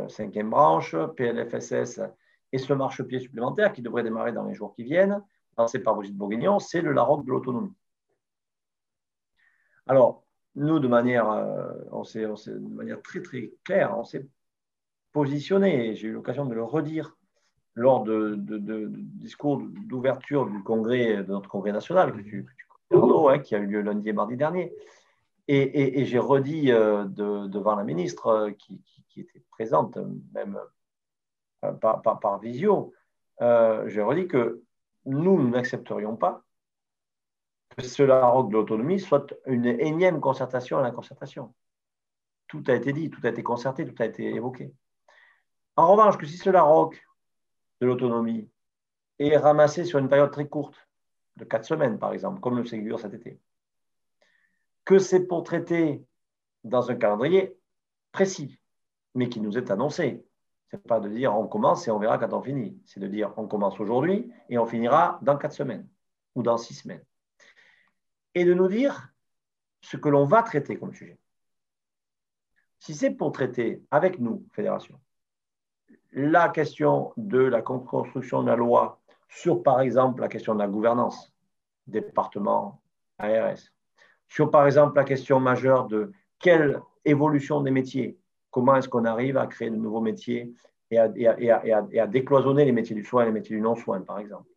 [0.09, 2.01] cinquième branche, PLFSS,
[2.51, 5.23] et ce marchepied supplémentaire qui devrait démarrer dans les jours qui viennent,
[5.57, 7.75] lancé par Brigitte Bourguignon, c'est le Larocque de l'autonomie.
[9.87, 10.22] Alors,
[10.55, 14.27] nous, de manière, euh, on de manière très très claire, on s'est
[15.12, 17.17] positionné, j'ai eu l'occasion de le redire
[17.75, 22.47] lors de, discours d'ouverture du congrès, de notre congrès national, que tu,
[22.91, 24.73] hein, qui a eu lieu lundi et mardi dernier.
[25.49, 28.83] Et, j'ai redit euh, devant la ministre euh, qui,
[29.17, 29.99] était présente,
[30.35, 30.59] même
[31.81, 32.93] par, par, visio,
[33.41, 34.62] j'ai redit que
[35.05, 36.45] nous, nous n'accepterions pas
[37.79, 41.55] cela roque de l'autonomie soit une énième concertation à la concertation.
[42.49, 44.75] Tout a été dit, tout a été concerté, tout a été évoqué.
[45.77, 47.03] En revanche, que si cela roque
[47.81, 48.51] de l'autonomie
[49.19, 50.77] est ramassé sur une période très courte,
[51.37, 53.41] de quatre semaines par exemple, comme le Ségur cet été,
[54.85, 56.05] que c'est pour traiter
[56.65, 57.57] dans un calendrier
[58.13, 58.59] précis,
[59.15, 60.27] mais qui nous est annoncé.
[60.71, 62.79] Ce n'est pas de dire on commence et on verra quand on finit.
[62.85, 65.89] C'est de dire on commence aujourd'hui et on finira dans quatre semaines
[66.35, 67.05] ou dans six semaines
[68.35, 69.12] et de nous dire
[69.81, 71.18] ce que l'on va traiter comme sujet.
[72.79, 74.99] Si c'est pour traiter avec nous, fédération,
[76.12, 80.68] la question de la construction de la loi sur, par exemple, la question de la
[80.68, 81.33] gouvernance,
[81.87, 82.83] département,
[83.18, 83.59] ARS,
[84.29, 88.18] sur, par exemple, la question majeure de quelle évolution des métiers,
[88.51, 90.53] comment est-ce qu'on arrive à créer de nouveaux métiers
[90.90, 94.18] et à, et à décloisonner les métiers du soin et les métiers du non-soin, par
[94.18, 94.52] exemple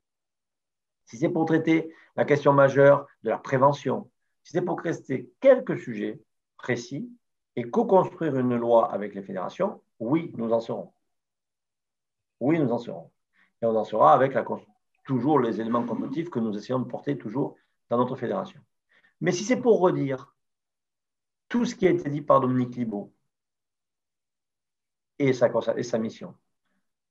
[1.05, 4.09] si c'est pour traiter la question majeure de la prévention,
[4.43, 6.21] si c'est pour traiter quelques sujets
[6.57, 7.09] précis
[7.55, 10.93] et co-construire une loi avec les fédérations, oui, nous en serons.
[12.39, 13.11] Oui, nous en serons.
[13.61, 14.35] Et on en sera avec
[15.03, 17.55] toujours les éléments compétitifs que nous essayons de porter toujours
[17.89, 18.59] dans notre fédération.
[19.21, 20.35] Mais si c'est pour redire
[21.47, 23.13] tout ce qui a été dit par Dominique Libaud
[25.19, 26.35] et sa, et sa mission,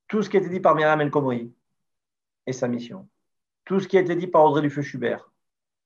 [0.08, 1.54] tout ce qui a été dit par Myriam El Khomri
[2.46, 3.08] et sa mission,
[3.64, 5.30] tout ce qui a été dit par Audrey Dufeu-Schubert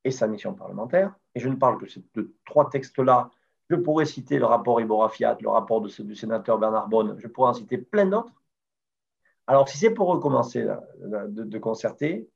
[0.04, 3.30] et sa mission parlementaire, et je ne parle que de trois textes-là,
[3.70, 7.50] je pourrais citer le rapport Ibora Fiat, le rapport du sénateur Bernard Bonne, je pourrais
[7.50, 8.32] en citer plein d'autres.
[9.46, 10.66] Alors, si c'est pour recommencer
[11.00, 12.28] de, concerter,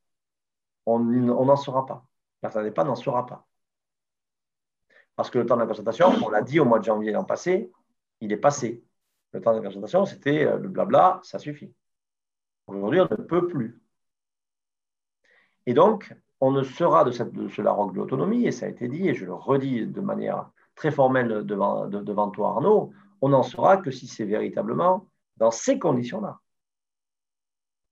[0.86, 2.06] on n'en saura pas.
[2.42, 3.46] La pas n'en saura pas.
[5.14, 7.24] Parce que le temps de la concertation, on l'a dit au mois de janvier l'an
[7.24, 7.70] passé,
[8.20, 8.82] il est passé.
[9.32, 11.72] Le temps de la concertation, c'était euh, le blabla, ça suffit.
[12.66, 13.81] Aujourd'hui, on ne peut plus.
[15.66, 18.88] Et donc, on ne sera de, cette, de ce de l'autonomie, et ça a été
[18.88, 23.42] dit, et je le redis de manière très formelle devant, devant toi, Arnaud, on n'en
[23.42, 26.40] sera que si c'est véritablement dans ces conditions-là.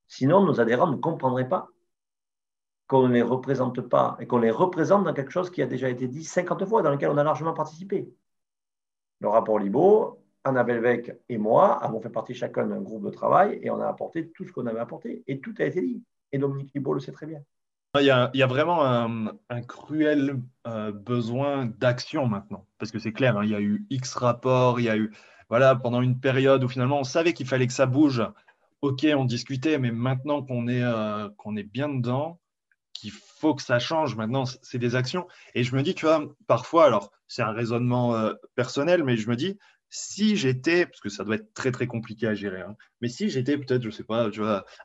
[0.09, 1.69] Sinon, nos adhérents ne comprendraient pas
[2.89, 5.89] qu'on ne les représente pas et qu'on les représente dans quelque chose qui a déjà
[5.89, 8.13] été dit 50 fois, dans lequel on a largement participé.
[9.21, 13.61] Le rapport Libo, Annabelle Beck et moi avons fait partie chacun d'un groupe de travail
[13.63, 16.03] et on a apporté tout ce qu'on avait apporté et tout a été dit.
[16.33, 17.43] Et Dominique Libo le sait très bien.
[17.99, 23.43] Il y, a, vraiment un, cruel euh, besoin d'action maintenant, parce que c'est clair, hein,
[23.43, 25.13] il y a eu X rapports, il y a eu,
[25.49, 28.23] voilà, pendant une période où finalement on savait qu'il fallait que ça bouge.
[28.81, 32.39] Ok, on discutait, mais maintenant qu'on est, euh, est bien dedans,
[32.93, 35.27] qu'il faut que ça change, maintenant c'est des actions.
[35.57, 39.29] Et je me dis, tu vois, parfois, alors c'est un raisonnement euh, personnel, mais je
[39.29, 39.59] me dis,
[39.91, 43.29] si j'étais, parce que ça doit être très très compliqué à gérer, hein, mais si
[43.29, 44.31] j'étais peut-être, je ne sais pas,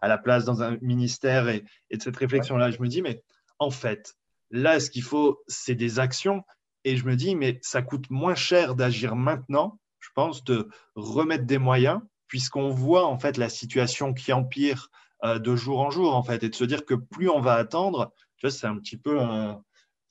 [0.01, 3.23] à la place dans un ministère et, de cette réflexion-là, je me dis, mais
[3.59, 4.15] en fait,
[4.49, 6.43] là, ce qu'il faut, c'est des actions.
[6.83, 11.45] Et je me dis, mais ça coûte moins cher d'agir maintenant, je pense, de remettre
[11.45, 14.89] des moyens, puisqu'on voit en fait la situation qui empire
[15.23, 17.53] euh, de jour en jour, en fait, et de se dire que plus on va
[17.53, 19.19] attendre, tu vois, c'est un petit peu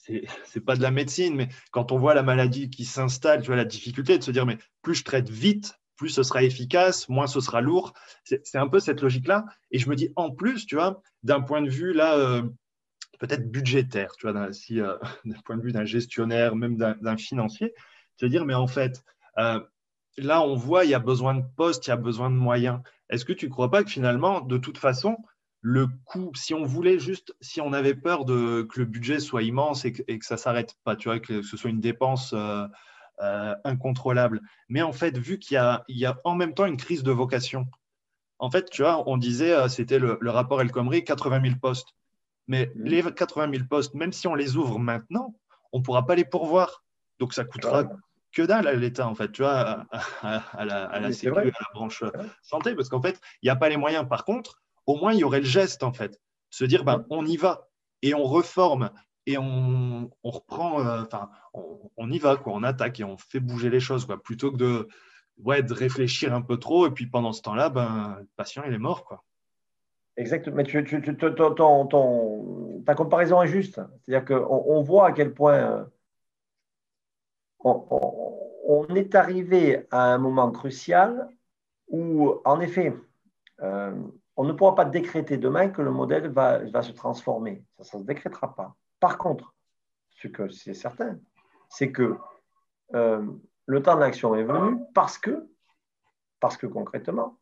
[0.45, 3.57] c'est pas de la médecine, mais quand on voit la maladie qui s'installe, tu vois
[3.57, 7.27] la difficulté de se dire, mais plus je traite vite, plus ce sera efficace, moins
[7.27, 7.93] ce sera lourd.
[8.25, 9.45] C'est un peu cette logique-là.
[9.71, 12.43] Et je me dis, en plus, tu vois, d'un point de vue là, euh,
[13.19, 17.75] peut-être budgétaire, tu vois, euh, d'un point de vue d'un gestionnaire, même d'un financier,
[18.17, 19.05] se dire, mais en fait,
[19.39, 19.61] euh,
[20.19, 22.81] là, on voit, il y a besoin de postes, il y a besoin de moyens.
[23.11, 25.17] Est-ce que tu ne crois pas que finalement, de toute façon,
[25.67, 29.43] le coût, si on voulait juste, si on avait peur de, que le budget soit
[29.43, 32.35] immense et que, et que ça s'arrête pas, tu vois, que ce soit une dépense
[32.35, 32.69] euh,
[33.23, 34.43] euh, incontrôlable.
[34.69, 35.57] Mais en fait, vu qu'il
[35.89, 37.67] y y a en même temps une crise de vocation,
[38.39, 41.95] en fait, tu vois, on disait, euh, c'était le, rapport El Khomri, 80 000 postes.
[42.47, 42.83] Mais mmh.
[42.85, 45.35] les 80 000 postes, même si on les ouvre maintenant,
[45.73, 46.85] on ne pourra pas les pourvoir.
[47.19, 47.85] Donc ça coûtera
[48.33, 49.87] que dalle à l'État, en fait, tu vois,
[50.21, 51.11] à, la, à la
[51.73, 52.05] branche
[52.43, 54.07] santé, parce qu'en fait, il n'y a pas les moyens.
[54.07, 56.21] Par contre, au moins il y aurait le geste en fait,
[56.51, 57.69] se dire ben, on y va
[58.03, 58.91] et on reforme
[59.27, 61.31] et on, reprend, euh, enfin
[61.97, 64.57] on, y va quoi, on attaque et on fait bouger les choses quoi, plutôt que
[64.57, 64.89] de
[65.39, 68.75] ouais, de réfléchir un peu trop et puis pendant ce temps-là, ben le patient il
[68.75, 69.25] est mort quoi.
[70.17, 73.81] Exactement, mais tu, tu, ta comparaison est juste.
[74.07, 75.85] C'est-à-dire qu'on on voit à quel point euh,
[77.65, 81.29] on, est arrivé à un moment crucial
[81.89, 82.95] où, en effet,
[83.61, 83.93] euh,
[84.37, 87.65] on ne pourra pas décréter demain que le modèle va, se transformer.
[87.81, 88.75] Ça ne se décrétera pas.
[89.01, 89.55] Par contre,
[90.11, 91.19] ce que c'est certain,
[91.69, 92.17] c'est que
[92.95, 93.25] euh,
[93.67, 95.49] le temps d'action est venu parce que,
[96.41, 97.39] parce que concrètement,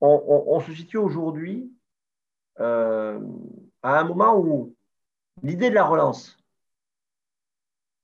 [0.00, 1.72] on, se situe aujourd'hui
[2.60, 3.20] euh,
[3.82, 4.76] à un moment où
[5.42, 6.38] l'idée de la relance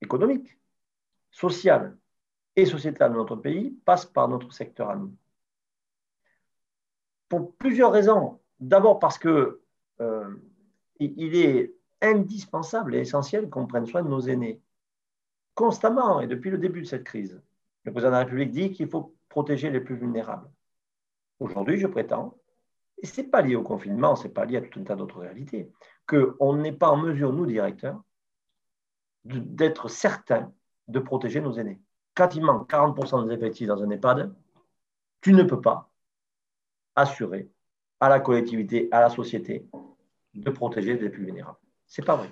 [0.00, 0.58] économique,
[1.30, 1.96] sociale
[2.56, 5.14] et sociétale de notre pays passe par notre secteur à nous
[7.38, 8.40] pour plusieurs raisons.
[8.60, 9.60] D'abord parce que
[10.00, 10.34] euh,
[11.00, 14.60] il est indispensable et essentiel qu'on prenne soin de nos aînés.
[15.54, 17.40] Constamment et depuis le début de cette crise,
[17.84, 20.48] le président de la République dit qu'il faut protéger les plus vulnérables.
[21.40, 22.36] Aujourd'hui, je prétends,
[22.98, 24.96] et ce n'est pas lié au confinement, ce n'est pas lié à tout un tas
[24.96, 25.70] d'autres réalités,
[26.06, 28.00] qu'on n'est pas en mesure, nous, directeurs,
[29.24, 30.52] d'être certains
[30.88, 31.80] de protéger nos aînés.
[32.14, 34.32] Quand il manque 40% des effectifs dans un EHPAD,
[35.20, 35.90] tu ne peux pas
[36.96, 37.48] assurer
[38.00, 39.66] à la collectivité, à la société,
[40.34, 41.58] de protéger les plus vulnérables.
[41.86, 42.30] Ce n'est pas vrai.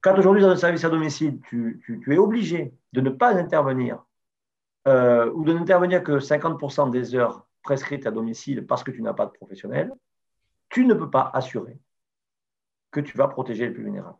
[0.00, 4.04] Quand aujourd'hui, dans un service à domicile, tu, es obligé de ne pas intervenir
[4.86, 9.14] euh, ou de n'intervenir que 50% des heures prescrites à domicile parce que tu n'as
[9.14, 9.92] pas de professionnel,
[10.68, 11.78] tu ne peux pas assurer
[12.92, 14.18] que tu vas protéger les plus vulnérables.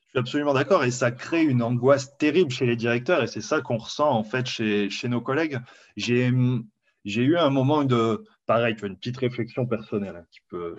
[0.00, 3.40] Je suis absolument d'accord et ça crée une angoisse terrible chez les directeurs et c'est
[3.40, 5.58] ça qu'on ressent en fait chez, chez nos collègues.
[5.96, 6.32] J'ai
[7.04, 10.76] j'ai eu un moment de, pareil, une petite réflexion personnelle hein, qui, peut,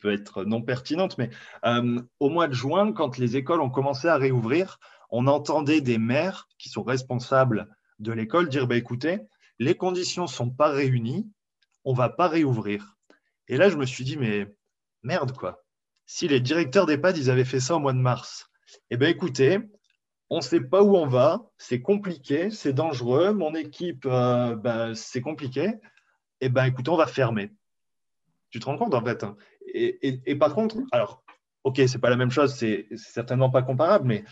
[0.00, 1.30] peut être non pertinente, mais
[1.64, 4.78] euh, au mois de juin, quand les écoles ont commencé à réouvrir,
[5.10, 9.20] on entendait des maires qui sont responsables de l'école dire bah, écoutez,
[9.58, 11.30] les conditions ne sont pas réunies,
[11.84, 12.96] on ne va pas réouvrir.
[13.48, 14.54] Et là, je me suis dit mais
[15.02, 15.64] merde, quoi.
[16.06, 18.50] Si les directeurs d'EHPAD, ils avaient fait ça au mois de mars,
[18.90, 19.58] eh bien écoutez,
[20.30, 24.94] on ne sait pas où on va, c'est compliqué, c'est dangereux, mon équipe, euh, ben,
[24.94, 25.64] c'est compliqué.
[26.40, 27.52] Et eh ben écoute, on va fermer.
[28.50, 29.36] Tu te rends compte en fait hein.
[29.72, 31.22] et, par contre, alors,
[31.64, 34.24] ok, c'est pas la même chose, c'est certainement pas comparable, mais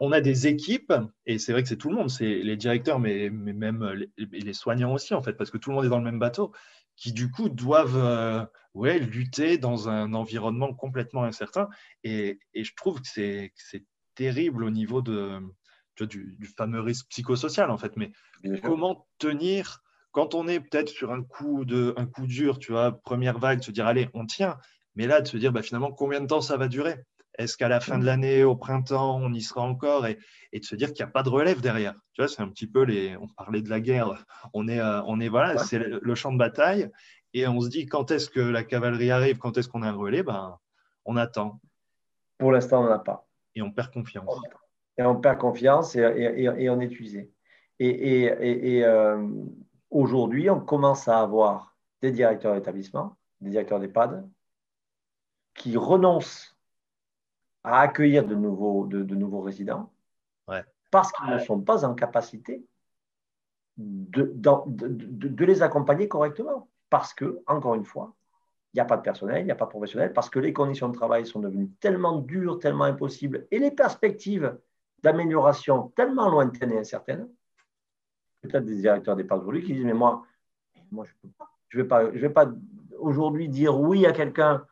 [0.00, 0.92] on a des équipes,
[1.26, 4.92] et c'est vrai que c'est tout le monde, c'est les directeurs, mais, même les, soignants
[4.92, 6.52] aussi, en fait, parce que tout le monde est dans le même bateau,
[6.96, 11.68] qui du coup doivent euh, ouais, lutter dans un environnement complètement incertain.
[12.02, 13.52] Et je trouve que c'est
[14.18, 15.40] terrible au niveau de,
[16.00, 17.96] du, fameux risque psychosocial, en fait.
[17.96, 18.10] Mais
[18.62, 22.92] comment tenir quand on est peut-être sur un coup, de, un coup dur, tu vois,
[23.02, 24.58] première vague, se dire, allez, on tient.
[24.96, 26.96] Mais là, de se dire, bah, finalement, combien de temps ça va durer?
[27.38, 30.06] Est-ce qu'à la fin de l'année, au printemps, on y sera encore?
[30.06, 30.18] Et,
[30.52, 31.94] et de se dire qu'il n'y a pas de relève derrière.
[32.14, 33.16] Tu vois, c'est un petit peu les.
[33.18, 34.24] On parlait de la guerre.
[34.54, 36.90] On est, euh, on est voilà, c'est le, champ de bataille.
[37.34, 39.38] Et on se dit, quand est-ce que la cavalerie arrive?
[39.38, 40.24] Quand est-ce qu'on a un relais?
[40.24, 40.58] Ben,
[41.04, 41.60] On attend.
[42.38, 44.40] Pour l'instant, on n'a pas et on perd confiance.
[44.96, 47.30] Et on perd confiance et, on est usé.
[47.78, 49.28] Et, euh,
[49.90, 54.28] aujourd'hui, on commence à avoir des directeurs d'établissement, des directeurs d'EHPAD,
[55.54, 56.56] qui renoncent
[57.64, 59.92] à accueillir de nouveaux, de, nouveaux résidents
[60.90, 62.64] parce qu'ils ne sont pas en capacité
[63.76, 66.68] de, de, les accompagner correctement.
[66.90, 68.14] Parce que, encore une fois,
[68.72, 70.52] il n'y a pas de personnel, il n'y a pas de professionnel, parce que les
[70.52, 74.58] conditions de travail sont devenues tellement dures, tellement impossibles, et les perspectives
[75.02, 77.28] d'amélioration tellement lointaines et incertaines.
[78.42, 80.24] Peut-être des directeurs des aujourd'hui qui disent, mais moi,
[80.90, 82.50] moi je ne vais pas, je vais pas
[82.98, 84.64] aujourd'hui dire oui à quelqu'un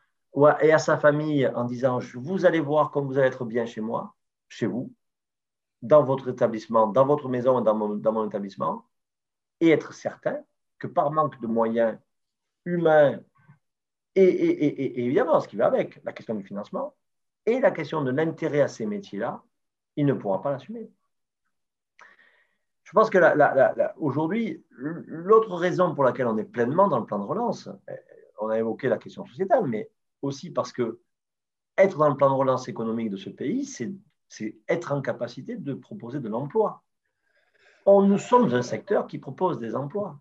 [0.61, 3.81] et à sa famille en disant, vous allez voir comme vous allez être bien chez
[3.81, 4.15] moi,
[4.47, 4.93] chez vous,
[5.81, 8.85] dans votre établissement, dans votre maison, mon, dans mon établissement,
[9.59, 10.39] et être certain
[10.77, 11.97] que par manque de moyens
[12.65, 13.19] humains
[14.21, 16.95] et, évidemment, ce qui va avec, la question du financement
[17.45, 19.43] et la question de l'intérêt à ces métiers-là,
[19.95, 20.89] il ne pourra pas l'assumer.
[22.83, 23.19] Je pense que
[23.97, 27.69] aujourd'hui, l'autre raison pour laquelle on est pleinement dans le plan de relance,
[28.39, 29.89] on a évoqué la question sociétale, mais
[30.21, 30.99] aussi parce que
[31.77, 35.73] être dans le plan de relance économique de ce pays, c'est être en capacité de
[35.73, 36.83] proposer de l'emploi.
[37.85, 40.19] Nous sommes un secteur qui propose des emplois.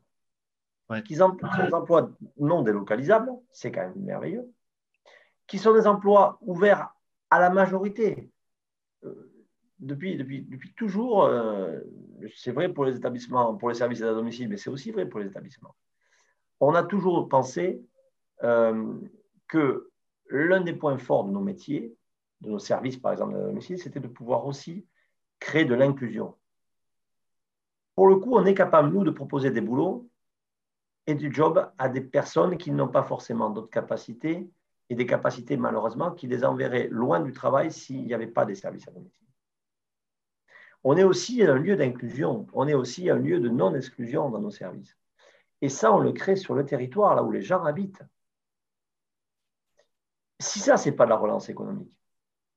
[1.05, 4.49] Qui sont des emplois non délocalisables, c'est quand même merveilleux,
[5.47, 6.91] qui sont des emplois ouverts
[7.31, 8.31] à la majorité.
[9.05, 9.33] Euh,
[9.79, 11.81] depuis, depuis, depuis toujours, euh,
[12.37, 15.21] c'est vrai pour les établissements, pour les services à domicile, mais c'est aussi vrai pour
[15.21, 15.75] les établissements.
[16.61, 17.83] On a toujours pensé
[18.43, 18.95] euh,
[19.49, 19.91] que
[20.31, 21.95] l'un des points forts de nos métiers,
[22.41, 24.87] de nos services par exemple à domicile, c'était de pouvoir aussi
[25.41, 26.35] créer de l'inclusion.
[27.95, 30.09] Pour le coup, on est capable, nous, de proposer des boulots
[31.07, 34.51] et du job à des personnes qui n'ont pas forcément d'autres capacités
[34.89, 38.55] et des capacités, malheureusement, qui les enverraient loin du travail s'il n'y avait pas des
[38.55, 39.27] services à domicile.
[40.85, 44.51] On est aussi un lieu d'inclusion, on est aussi un lieu de non-exclusion dans nos
[44.51, 44.97] services.
[45.61, 48.03] Et ça, on le crée sur le territoire, là où les gens habitent.
[50.39, 51.93] Si ça, ce n'est pas de la relance économique,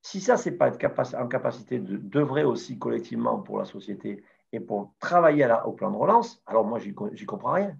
[0.01, 4.59] si ça, ce n'est pas être en capacité d'œuvrer aussi collectivement pour la société et
[4.59, 6.93] pour travailler au plan de relance, alors moi, j'y
[7.25, 7.77] comprends rien.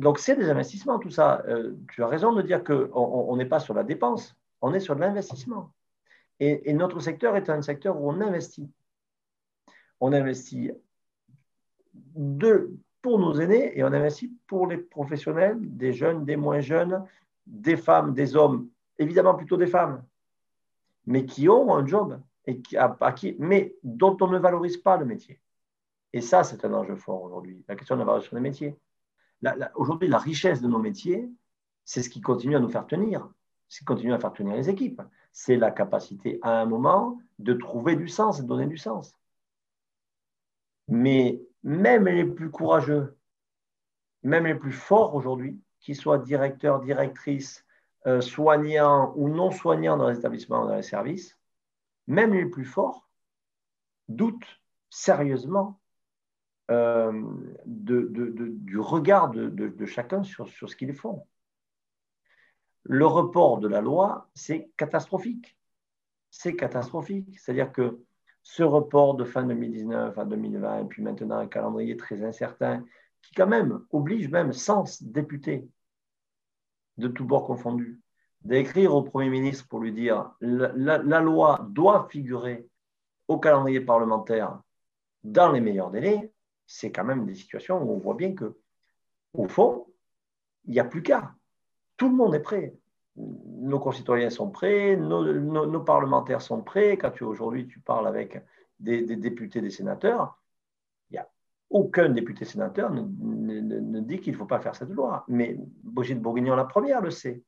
[0.00, 1.42] Donc, c'est des investissements, tout ça.
[1.46, 4.94] Euh, tu as raison de dire qu'on n'est pas sur la dépense, on est sur
[4.94, 5.74] l'investissement.
[6.40, 8.70] Et, notre secteur est un secteur où on investit.
[10.00, 10.70] On investit
[13.02, 17.04] pour nos aînés et on investit pour les professionnels, des jeunes, des moins jeunes,
[17.46, 20.02] des femmes, des hommes, évidemment plutôt des femmes,
[21.04, 25.38] mais qui ont un job, et qui, mais dont on ne valorise pas le métier.
[26.14, 28.78] Et ça, c'est un enjeu fort aujourd'hui, la question de la valorisation des métiers.
[29.74, 31.30] Aujourd'hui, la richesse de nos métiers,
[31.84, 33.30] c'est ce qui continue à nous faire tenir,
[33.68, 35.00] c'est continue à faire tenir les équipes
[35.32, 39.14] c'est la capacité à un moment de trouver du sens de donner du sens.
[40.88, 43.16] Mais même les plus courageux,
[44.22, 47.64] même les plus forts aujourd'hui, qu'ils soient directeurs, directrices,
[48.06, 51.38] euh, soignants ou non soignants dans les établissements, dans les services,
[52.06, 53.08] même les plus forts
[54.08, 54.60] doutent
[54.90, 55.79] sérieusement
[56.70, 57.12] euh,
[57.66, 61.26] du regard de, chacun sur ce qu'ils font
[62.84, 65.56] le report de la loi, c'est catastrophique.
[66.30, 67.38] C'est catastrophique.
[67.38, 68.00] C'est-à-dire que
[68.42, 72.84] ce report de fin 2019 à 2020, et puis maintenant un calendrier très incertain,
[73.22, 75.68] qui quand même oblige même 100 députés
[76.96, 78.00] de tous bords confondus
[78.42, 82.66] d'écrire au Premier ministre pour lui dire la, la loi doit figurer
[83.28, 84.58] au calendrier parlementaire
[85.22, 86.32] dans les meilleurs délais,
[86.72, 88.56] c'est quand même des situations où on voit bien que,
[89.34, 89.88] au fond,
[90.66, 91.34] il n'y a plus qu'à
[91.96, 92.76] tout le monde est prêt.
[93.16, 96.96] Nos concitoyens sont prêts, nos, parlementaires sont prêts.
[96.96, 98.40] Quand tu aujourd'hui tu parles avec
[98.78, 100.40] des, députés, des sénateurs,
[101.10, 101.28] il a
[101.70, 105.24] aucun député sénateur ne, ne, dit qu'il ne faut pas faire cette loi.
[105.26, 107.42] Mais Brigitte Bourguignon, la première, le sait.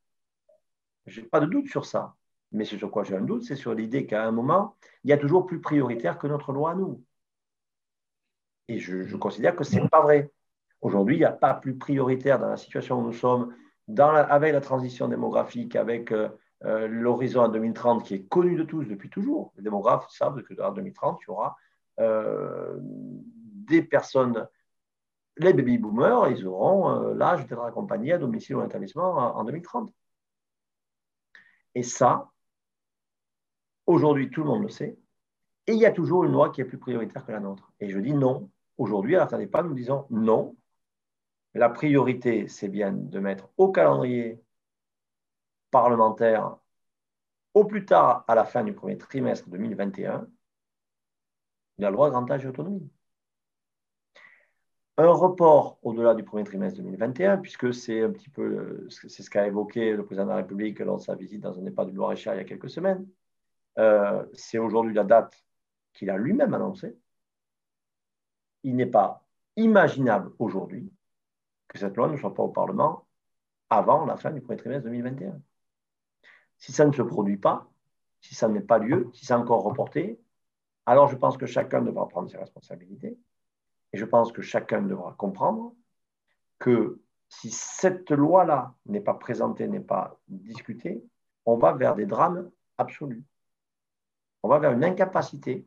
[1.06, 2.16] Je n'ai pas de doute sur ça.
[2.50, 5.12] Mais ce sur quoi j'ai un doute, c'est sur l'idée qu'à un moment, il y
[5.12, 7.02] a toujours plus prioritaire que notre loi à nous.
[8.68, 10.30] Et je, considère que ce n'est pas vrai.
[10.80, 13.54] Aujourd'hui, il n'y a pas plus prioritaire dans la situation où nous sommes
[13.98, 16.28] avec la transition démographique, avec euh,
[16.64, 20.60] euh, l'horizon à 2030 qui est connu de tous depuis toujours, les démographes savent que
[20.62, 21.56] en 2030, il y aura
[22.00, 24.48] euh, des personnes,
[25.36, 29.92] les baby boomers, ils auront l'âge d'être accompagnés à domicile ou à établissement en, 2030.
[31.74, 32.30] Et ça,
[33.86, 34.96] aujourd'hui, tout le monde le sait.
[35.66, 37.72] Et il y a toujours une loi qui est plus prioritaire que la nôtre.
[37.80, 38.50] Et je dis non.
[38.78, 40.56] Aujourd'hui, à la pas, nous disons non,
[41.54, 44.40] la priorité, c'est bien de mettre au calendrier
[45.70, 46.56] parlementaire,
[47.54, 50.26] au plus tard à la fin du premier trimestre 2021,
[51.78, 52.90] la loi grand âge et autonomie.
[54.98, 59.46] Un report au-delà du premier trimestre 2021, puisque c'est un petit peu c'est ce qu'a
[59.46, 62.34] évoqué le président de la République lors de sa visite dans un EHPAD du Loir-et-Cher
[62.34, 63.06] il y a quelques semaines.
[63.78, 65.42] Euh, c'est aujourd'hui la date
[65.92, 66.96] qu'il a lui-même annoncée.
[68.62, 69.24] Il n'est pas
[69.56, 70.92] imaginable aujourd'hui
[71.68, 73.06] que cette loi ne soit pas au Parlement
[73.70, 75.40] avant la fin du premier trimestre 2021.
[76.58, 77.68] Si ça ne se produit pas,
[78.20, 80.20] si ça n'est pas lieu, si c'est encore reporté,
[80.86, 83.18] alors je pense que chacun devra prendre ses responsabilités
[83.92, 85.74] et je pense que chacun devra comprendre
[86.58, 91.02] que si cette loi-là n'est pas présentée, n'est pas discutée,
[91.46, 93.24] on va vers des drames absolus.
[94.42, 95.66] On va vers une incapacité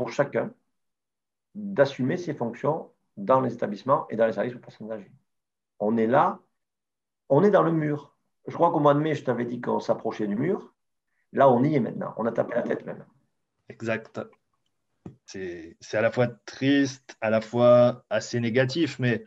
[0.00, 0.50] pour chacun
[1.54, 5.12] d'assumer ses fonctions dans les établissements et dans les services aux personnes âgées.
[5.78, 6.40] On est là,
[7.28, 8.16] on est dans le mur.
[8.46, 10.72] Je crois qu'au mois de mai, je t'avais dit qu'on s'approchait du mur.
[11.34, 12.14] Là, on y est maintenant.
[12.16, 13.04] On a tapé la tête même.
[13.68, 14.18] Exact.
[15.26, 19.26] c'est à la fois triste, à la fois assez négatif, mais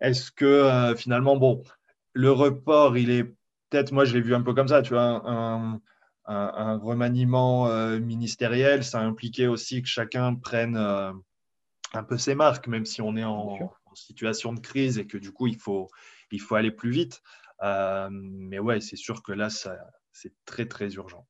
[0.00, 1.64] est-ce que euh, finalement, bon,
[2.12, 3.24] le report, il est
[3.68, 5.80] peut-être, moi je l'ai vu un peu comme ça, tu vois, un,
[6.26, 11.12] remaniement euh, ministériel, ça impliquait aussi que chacun prenne euh,
[11.92, 15.30] un peu ses marques, même si on est en, situation de crise et que du
[15.30, 15.88] coup, il faut,
[16.32, 17.22] il faut aller plus vite.
[17.62, 21.28] mais ouais, c'est sûr que là, c'est très, très urgent.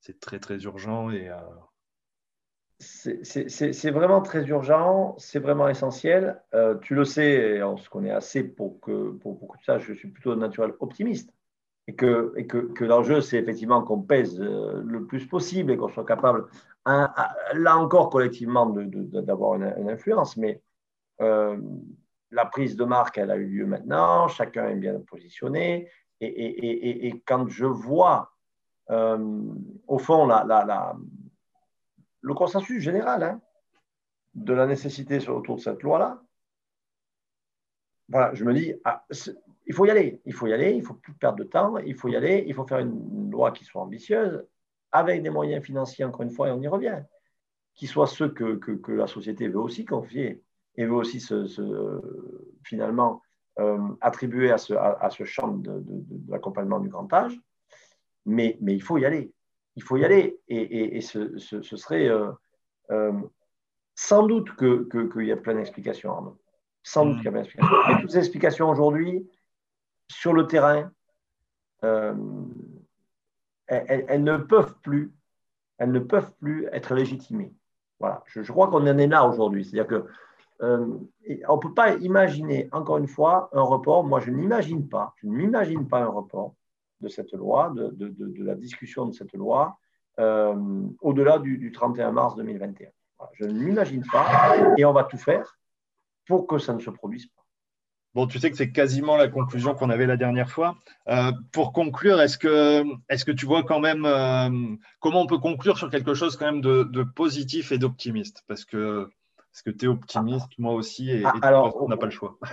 [0.00, 1.30] C'est très, très urgent et
[2.82, 6.42] c'est vraiment très urgent, c'est vraiment essentiel.
[6.54, 10.08] Euh, tu le sais, on se connaît assez pour que, pour, pour ça, je suis
[10.08, 11.32] plutôt naturel optimiste.
[11.88, 16.46] Et que, l'enjeu, c'est effectivement qu'on pèse euh, le plus possible et qu'on soit capable,
[16.86, 20.36] là encore collectivement, d'avoir une, influence.
[20.36, 20.62] Mais
[21.20, 21.60] euh,
[22.30, 25.88] la prise de marque, elle a eu lieu maintenant, chacun est bien positionné.
[26.20, 28.32] Et, et, quand je vois,
[28.88, 30.28] au fond,
[32.20, 33.40] le consensus général hein,
[34.34, 36.22] de la nécessité autour de cette loi-là,
[38.08, 39.04] voilà, je me dis, ah,
[39.66, 41.76] il faut y aller, il faut y aller, il ne faut plus perdre de temps,
[41.78, 44.44] il faut y aller, il faut faire une loi qui soit ambitieuse,
[44.90, 47.02] avec des moyens financiers, encore une fois, et on y revient,
[47.74, 50.42] qui soient ceux que, que, la société veut aussi confier
[50.76, 51.46] et veut aussi se,
[52.64, 53.22] finalement
[53.58, 57.38] euh, attribuer à ce, à, ce champ de, de l'accompagnement du grand âge.
[58.24, 59.32] Mais, mais il faut y aller
[59.76, 60.38] il faut y aller.
[60.48, 62.30] Et, ce, serait euh,
[62.90, 63.12] euh,
[63.94, 66.36] sans doute qu'il que, y a plein d'explications,
[66.82, 67.76] Sans doute qu'il y a plein d'explications.
[67.88, 69.28] Mais toutes ces explications aujourd'hui,
[70.12, 70.90] sur le terrain,
[71.84, 72.14] euh,
[73.66, 75.12] elles, ne peuvent plus,
[75.78, 77.52] être légitimées.
[78.26, 79.70] Je, crois qu'on en est là aujourd'hui.
[79.70, 80.06] Que
[80.60, 84.04] on ne peut pas imaginer, encore une fois, un report.
[84.04, 86.54] Moi, je n'imagine pas, je ne m'imagine pas un report
[87.00, 89.76] de cette loi, de, la discussion de cette loi,
[90.20, 90.54] euh,
[91.00, 92.90] au-delà du, 31 mars 2021.
[93.32, 95.58] je ne m'imagine pas et on va tout faire
[96.26, 97.41] pour que ça ne se produise pas.
[98.14, 100.76] Bon, tu sais que c'est quasiment la conclusion qu'on avait la dernière fois.
[101.08, 105.38] Euh, pour conclure, est-ce que, est que tu vois quand même euh, comment on peut
[105.38, 108.44] conclure sur quelque chose quand même de, positif et d'optimiste?
[108.46, 112.06] Parce que, parce que tu es optimiste, moi aussi, et, ah, alors, on n'a pas
[112.06, 112.38] le choix.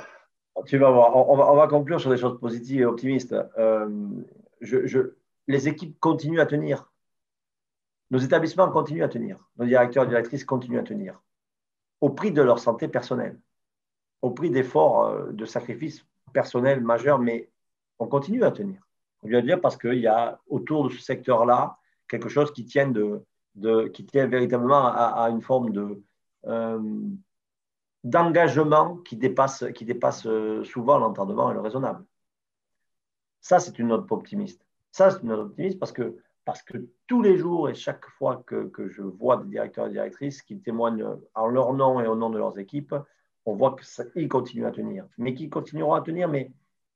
[0.66, 3.34] Tu vas voir, on va, on va, conclure sur des choses positives et optimistes
[4.62, 5.14] je,
[5.48, 6.92] les équipes continuent à tenir.
[8.12, 9.48] Nos établissements continuent à tenir.
[9.58, 11.22] Nos directeurs et directrices continuent à tenir.
[12.02, 13.40] Au prix de leur santé personnelle,
[14.22, 17.50] au prix d'efforts, euh, de sacrifices personnels majeurs, mais
[18.00, 18.82] on continue à tenir.
[19.24, 22.88] On vient dire parce qu'il y a autour de ce secteur-là quelque chose qui tient,
[22.90, 23.24] de,
[23.56, 26.02] véritablement à, une forme de,
[26.48, 26.80] euh,
[28.04, 32.04] d'engagement qui dépasse, qui dépasse euh, souvent l'entendement et le raisonnable.
[33.42, 34.66] Ça, c'est une note optimiste.
[34.92, 38.44] Ça, c'est une note optimiste parce que, parce que tous les jours et chaque fois
[38.46, 41.06] que, que, je vois des directeurs et directrices qui témoignent
[41.36, 42.96] en leur nom et au nom de leurs équipes,
[43.50, 43.76] on voit
[44.14, 45.06] qu'ils continuent à tenir.
[45.18, 46.52] Mais qu'ils continueront à tenir, mais,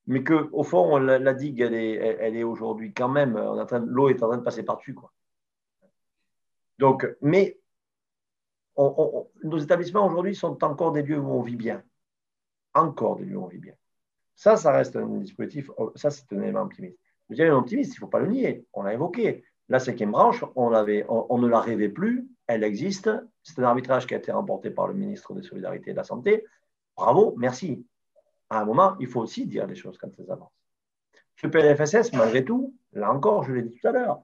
[0.08, 3.38] mais qu'au fond, la, digue, elle est, elle est aujourd'hui quand même,
[3.86, 4.96] l'eau est en train de passer par-dessus.
[6.80, 7.60] Donc, mais
[8.78, 11.84] nos établissements aujourd'hui sont encore des lieux où on vit bien.
[12.74, 13.76] Encore des lieux où on vit bien.
[14.36, 16.98] Ça, ça reste un dispositif, oh, ça c'est un élément optimiste.
[17.30, 19.44] Dirais un optimiste, il ne faut pas le nier, on l'a évoqué.
[19.70, 23.10] La cinquième branche, on, on, ne la rêvait plus, elle existe.
[23.42, 26.04] C'est un arbitrage qui a été remporté par le ministre des Solidarités et de la
[26.04, 26.46] Santé.
[26.96, 27.86] Bravo, merci.
[28.50, 30.52] À un moment, il faut aussi dire des choses quand elles avancent.
[31.36, 34.22] Ce PLFSS, malgré tout, là encore, je l'ai dit tout à l'heure,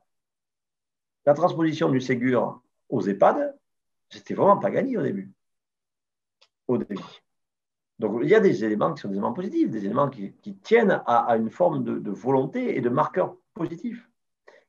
[1.25, 3.57] la transposition du Ségur aux EHPAD,
[4.09, 5.31] c'était vraiment pas gagné au début.
[6.67, 7.03] Au début.
[7.99, 11.03] Donc, il y a des éléments qui sont des éléments positifs, des éléments qui, tiennent
[11.05, 14.09] à, une forme de, volonté et de marqueurs positifs,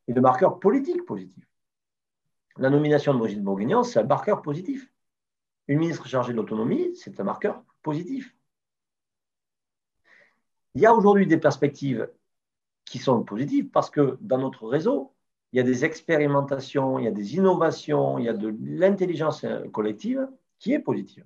[0.08, 1.49] et de marqueurs politiques positifs.
[2.60, 4.92] La nomination de Brigitte Bourguignon, c'est un marqueur positif.
[5.66, 8.36] Une ministre chargée de l'autonomie, c'est un marqueur positif.
[10.74, 12.10] Il y a aujourd'hui des perspectives
[12.84, 15.14] qui sont positives parce que dans notre réseau,
[15.54, 19.46] il y a des expérimentations, il y a des innovations, il y a de l'intelligence
[19.72, 21.24] collective qui est positive.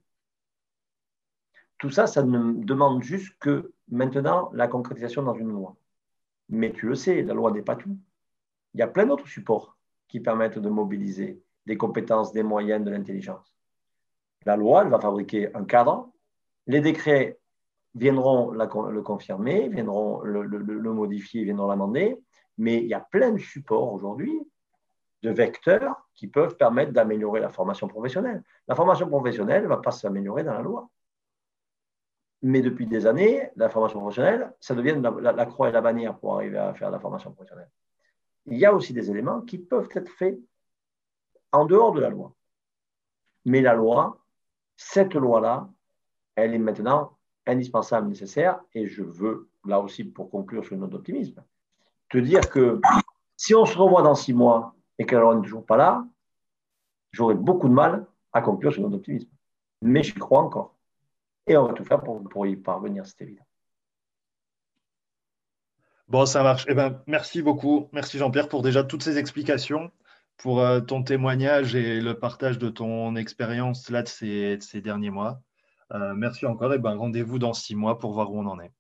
[1.78, 5.74] Tout ça, ça ne demande juste que maintenant la concrétisation dans une loi.
[6.49, 7.99] Mais tu le sais, la loi n'est pas tout.
[8.74, 9.74] Il y a plein d'autres supports
[10.09, 13.55] qui permettent de mobiliser des compétences, des moyens, de l'intelligence.
[14.44, 16.11] La loi, elle va fabriquer un cadre.
[16.66, 17.38] Les décrets
[17.94, 22.20] viendront le confirmer, viendront le, modifier, viendront l'amender.
[22.59, 24.38] Mais il y a plein de supports aujourd'hui,
[25.22, 28.42] de vecteurs qui peuvent permettre d'améliorer la formation professionnelle.
[28.68, 30.88] La formation professionnelle ne va pas s'améliorer dans la loi
[32.44, 36.34] mais depuis des années, la formation professionnelle, ça devient la, croix et la bannière pour
[36.34, 37.70] arriver à faire la formation professionnelle.
[38.47, 40.38] Il y a aussi des éléments qui peuvent être faits
[41.53, 42.34] en dehors de la loi.
[43.45, 44.18] Mais la loi,
[44.76, 45.70] cette loi-là,
[46.36, 47.16] elle est maintenant
[47.47, 51.42] indispensable, nécessaire, et je veux, là aussi, pour conclure sur une note d'optimisme,
[52.09, 52.80] te dire que
[53.36, 56.07] si on se revoit dans six mois et qu'elle n'est toujours pas là,
[57.12, 59.30] j'aurai beaucoup de mal à conclure sur une note d'optimisme.
[59.82, 60.74] Mais j'y crois encore.
[61.47, 63.45] Et on va tout faire pour, pour y parvenir, c'est évident.
[66.09, 66.66] Bon, ça marche.
[66.68, 67.88] Eh ben, merci beaucoup.
[67.92, 69.90] Merci Jean-Pierre pour déjà toutes ces explications,
[70.36, 75.40] pour euh, ton témoignage et le partage de ton expérience là de ces, derniers mois.
[75.92, 78.72] Euh, merci encore et ben, rendez-vous dans six mois pour voir où on en est.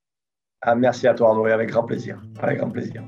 [0.60, 2.20] Ah, merci à toi Arnaud avec grand plaisir.
[2.40, 3.02] Avec grand plaisir.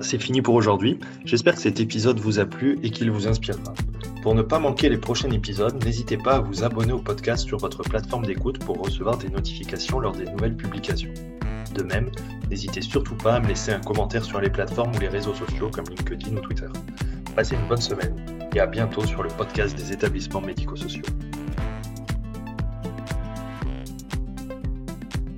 [0.00, 0.98] C'est fini pour aujourd'hui.
[1.24, 3.74] J'espère que cet épisode vous a plu et qu'il vous inspirera.
[4.22, 7.58] Pour ne pas manquer les prochains épisodes, n'hésitez pas à vous abonner au podcast sur
[7.58, 11.12] votre plateforme d'écoute pour recevoir des notifications lors des nouvelles publications.
[11.74, 12.10] De même,
[12.48, 15.70] n'hésitez surtout pas à me laisser un commentaire sur les plateformes ou les réseaux sociaux
[15.70, 16.68] comme LinkedIn ou Twitter.
[17.36, 18.16] Passez une bonne semaine
[18.54, 21.04] et à bientôt sur le podcast des établissements médico-sociaux.